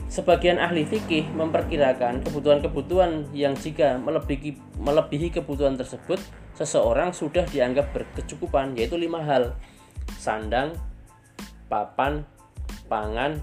Sebagian 0.07 0.61
ahli 0.61 0.87
fikih 0.87 1.35
memperkirakan 1.35 2.23
kebutuhan-kebutuhan 2.23 3.35
yang 3.35 3.57
jika 3.59 3.99
melebihi, 3.99 4.55
melebihi 4.79 5.35
kebutuhan 5.35 5.75
tersebut, 5.75 6.21
seseorang 6.55 7.11
sudah 7.11 7.43
dianggap 7.49 7.91
berkecukupan, 7.91 8.77
yaitu 8.77 8.95
lima 8.95 9.25
hal: 9.25 9.57
sandang, 10.21 10.77
papan, 11.65 12.29
pangan, 12.85 13.41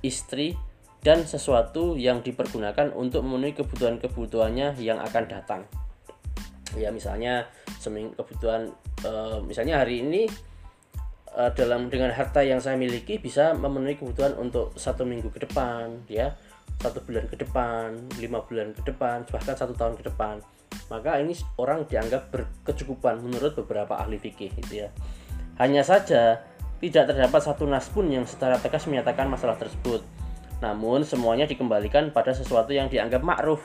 istri, 0.00 0.54
dan 1.02 1.26
sesuatu 1.26 1.98
yang 1.98 2.22
dipergunakan 2.22 2.94
untuk 2.94 3.26
memenuhi 3.26 3.58
kebutuhan-kebutuhannya 3.58 4.78
yang 4.78 5.02
akan 5.02 5.24
datang. 5.26 5.66
Ya, 6.78 6.94
misalnya 6.94 7.50
seming 7.82 8.14
kebutuhan, 8.14 8.70
e, 9.02 9.10
misalnya 9.42 9.82
hari 9.82 10.00
ini 10.06 10.30
uh, 11.38 11.50
dalam 11.52 11.86
dengan 11.86 12.10
harta 12.10 12.40
yang 12.40 12.58
saya 12.58 12.74
miliki 12.74 13.22
bisa 13.22 13.52
memenuhi 13.54 13.94
kebutuhan 13.94 14.34
untuk 14.38 14.72
satu 14.78 15.06
minggu 15.06 15.30
ke 15.30 15.46
depan 15.46 16.02
ya. 16.10 16.34
Satu 16.78 17.02
bulan 17.02 17.26
ke 17.26 17.34
depan 17.34 17.98
lima 18.22 18.38
bulan 18.46 18.70
ke 18.70 18.82
depan 18.86 19.26
bahkan 19.30 19.54
satu 19.54 19.74
tahun 19.74 19.98
ke 19.98 20.10
depan. 20.10 20.42
Maka 20.88 21.20
ini 21.20 21.34
orang 21.58 21.84
dianggap 21.84 22.32
berkecukupan 22.32 23.20
menurut 23.20 23.54
beberapa 23.58 23.98
ahli 23.98 24.16
fikih 24.16 24.54
gitu 24.62 24.86
ya. 24.86 24.88
Hanya 25.58 25.82
saja 25.82 26.42
tidak 26.78 27.10
terdapat 27.10 27.40
satu 27.42 27.66
nas 27.66 27.90
pun 27.90 28.06
yang 28.06 28.22
secara 28.24 28.58
tegas 28.62 28.86
menyatakan 28.86 29.26
masalah 29.26 29.58
tersebut. 29.58 30.00
Namun 30.62 31.02
semuanya 31.02 31.50
dikembalikan 31.50 32.14
pada 32.14 32.30
sesuatu 32.30 32.70
yang 32.70 32.86
dianggap 32.86 33.22
ma'ruf 33.22 33.62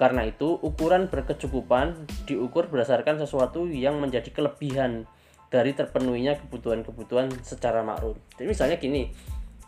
karena 0.00 0.24
itu 0.24 0.56
ukuran 0.64 1.12
berkecukupan 1.12 2.08
diukur 2.24 2.72
berdasarkan 2.72 3.20
sesuatu 3.20 3.68
yang 3.68 4.00
menjadi 4.00 4.32
kelebihan 4.32 5.04
dari 5.52 5.76
terpenuhinya 5.76 6.40
kebutuhan-kebutuhan 6.40 7.28
secara 7.44 7.84
makruf. 7.84 8.16
Jadi 8.40 8.48
misalnya 8.48 8.80
gini, 8.80 9.12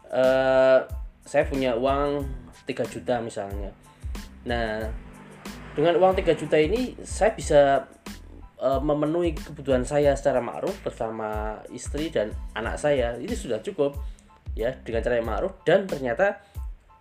uh, 0.09 0.89
saya 1.21 1.45
punya 1.45 1.77
uang 1.77 2.25
3 2.65 2.81
juta 2.89 3.21
misalnya. 3.21 3.77
Nah, 4.49 4.89
dengan 5.77 6.01
uang 6.01 6.17
3 6.17 6.33
juta 6.33 6.57
ini 6.57 6.97
saya 7.05 7.37
bisa 7.37 7.85
uh, 8.57 8.81
memenuhi 8.81 9.37
kebutuhan 9.37 9.85
saya 9.85 10.17
secara 10.17 10.41
makruf 10.41 10.81
bersama 10.81 11.61
istri 11.77 12.09
dan 12.09 12.33
anak 12.57 12.81
saya. 12.81 13.21
Ini 13.21 13.37
sudah 13.37 13.61
cukup 13.61 14.01
ya 14.57 14.73
dengan 14.81 15.05
cara 15.05 15.21
yang 15.21 15.29
makruf 15.29 15.61
dan 15.69 15.85
ternyata 15.85 16.41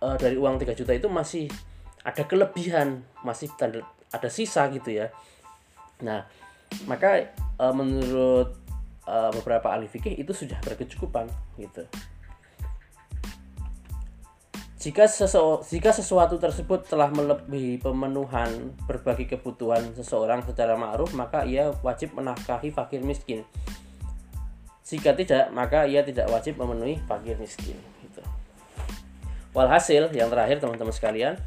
uh, 0.04 0.20
dari 0.20 0.36
uang 0.36 0.60
3 0.60 0.76
juta 0.76 0.92
itu 0.92 1.08
masih 1.08 1.48
ada 2.02 2.22
kelebihan, 2.26 3.06
masih 3.22 3.50
ada 4.12 4.28
sisa 4.28 4.66
gitu 4.74 4.90
ya. 4.90 5.14
Nah, 6.02 6.26
maka 6.90 7.30
uh, 7.62 7.74
menurut 7.74 8.58
uh, 9.06 9.30
beberapa 9.30 9.70
ahli 9.70 9.86
fikih 9.86 10.18
itu 10.18 10.34
sudah 10.34 10.58
berkecukupan 10.66 11.30
gitu. 11.58 11.86
jika, 14.82 15.06
sesu 15.06 15.62
jika 15.62 15.94
sesuatu 15.94 16.42
tersebut 16.42 16.82
telah 16.90 17.06
melebihi 17.14 17.78
pemenuhan 17.78 18.74
berbagai 18.90 19.38
kebutuhan 19.38 19.94
seseorang 19.94 20.42
secara 20.42 20.74
ma'ruf, 20.74 21.14
maka 21.14 21.46
ia 21.46 21.70
wajib 21.86 22.18
menafkahi 22.18 22.74
fakir 22.74 22.98
miskin. 22.98 23.46
Jika 24.82 25.14
tidak, 25.14 25.54
maka 25.54 25.86
ia 25.86 26.02
tidak 26.02 26.26
wajib 26.34 26.58
memenuhi 26.58 26.98
fakir 27.06 27.38
miskin. 27.38 27.78
Gitu. 28.02 28.20
Walhasil, 29.54 30.10
yang 30.10 30.26
terakhir 30.34 30.58
teman-teman 30.58 30.90
sekalian, 30.90 31.38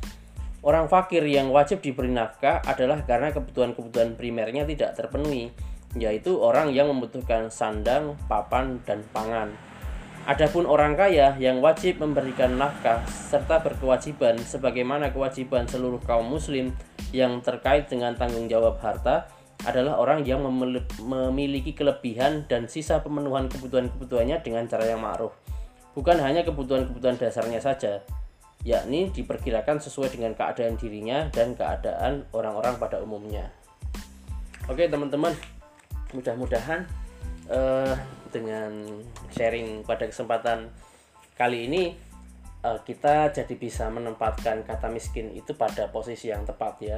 orang 0.65 0.89
fakir 0.89 1.21
yang 1.29 1.53
wajib 1.53 1.79
diberi 1.85 2.09
nafkah 2.09 2.59
adalah 2.65 3.05
karena 3.05 3.29
kebutuhan-kebutuhan 3.29 4.17
primernya 4.17 4.65
tidak 4.65 4.97
terpenuhi, 4.97 5.53
yaitu 5.93 6.41
orang 6.41 6.73
yang 6.73 6.89
membutuhkan 6.89 7.53
sandang, 7.53 8.17
papan, 8.25 8.81
dan 8.83 9.05
pangan 9.13 9.53
Adapun 10.25 10.65
orang 10.65 10.97
kaya 10.97 11.37
yang 11.37 11.61
wajib 11.61 12.01
memberikan 12.01 12.57
nafkah 12.57 13.05
serta 13.05 13.61
berkewajiban 13.61 14.41
sebagaimana 14.41 15.13
kewajiban 15.13 15.69
seluruh 15.69 16.01
kaum 16.01 16.25
muslim 16.25 16.73
yang 17.13 17.45
terkait 17.45 17.85
dengan 17.85 18.17
tanggung 18.17 18.49
jawab 18.49 18.81
harta 18.81 19.29
adalah 19.69 20.01
orang 20.01 20.25
yang 20.25 20.41
memiliki 20.97 21.77
kelebihan 21.77 22.41
dan 22.49 22.65
sisa 22.65 23.05
pemenuhan 23.05 23.45
kebutuhan-kebutuhannya 23.53 24.41
dengan 24.41 24.65
cara 24.65 24.89
yang 24.89 24.97
ma'ruf. 25.05 25.29
Bukan 25.93 26.17
hanya 26.17 26.41
kebutuhan-kebutuhan 26.41 27.21
dasarnya 27.21 27.61
saja, 27.61 28.01
yakni 28.65 29.13
diperkirakan 29.13 29.77
sesuai 29.77 30.17
dengan 30.17 30.33
keadaan 30.33 30.73
dirinya 30.73 31.29
dan 31.29 31.53
keadaan 31.53 32.25
orang-orang 32.33 32.81
pada 32.81 32.97
umumnya. 32.97 33.53
Oke 34.65 34.89
teman-teman, 34.89 35.37
mudah-mudahan 36.17 36.89
uh, 37.53 37.93
dengan 38.33 38.73
sharing 39.29 39.85
pada 39.85 40.09
kesempatan 40.09 40.73
kali 41.37 41.69
ini 41.69 41.93
uh, 42.65 42.81
kita 42.81 43.29
jadi 43.29 43.53
bisa 43.53 43.85
menempatkan 43.93 44.65
kata 44.65 44.89
miskin 44.89 45.29
itu 45.37 45.53
pada 45.53 45.85
posisi 45.93 46.33
yang 46.33 46.41
tepat 46.41 46.73
ya. 46.81 46.97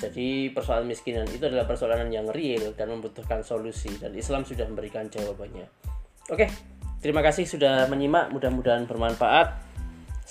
Jadi 0.00 0.50
persoalan 0.50 0.88
miskinan 0.88 1.28
itu 1.30 1.46
adalah 1.46 1.68
persoalan 1.68 2.10
yang 2.10 2.26
real 2.32 2.74
dan 2.74 2.90
membutuhkan 2.90 3.44
solusi 3.44 3.92
dan 4.00 4.16
Islam 4.16 4.42
sudah 4.42 4.66
memberikan 4.66 5.06
jawabannya. 5.06 5.68
Oke, 6.26 6.50
terima 6.98 7.22
kasih 7.22 7.46
sudah 7.46 7.86
menyimak, 7.86 8.34
mudah-mudahan 8.34 8.88
bermanfaat. 8.90 9.71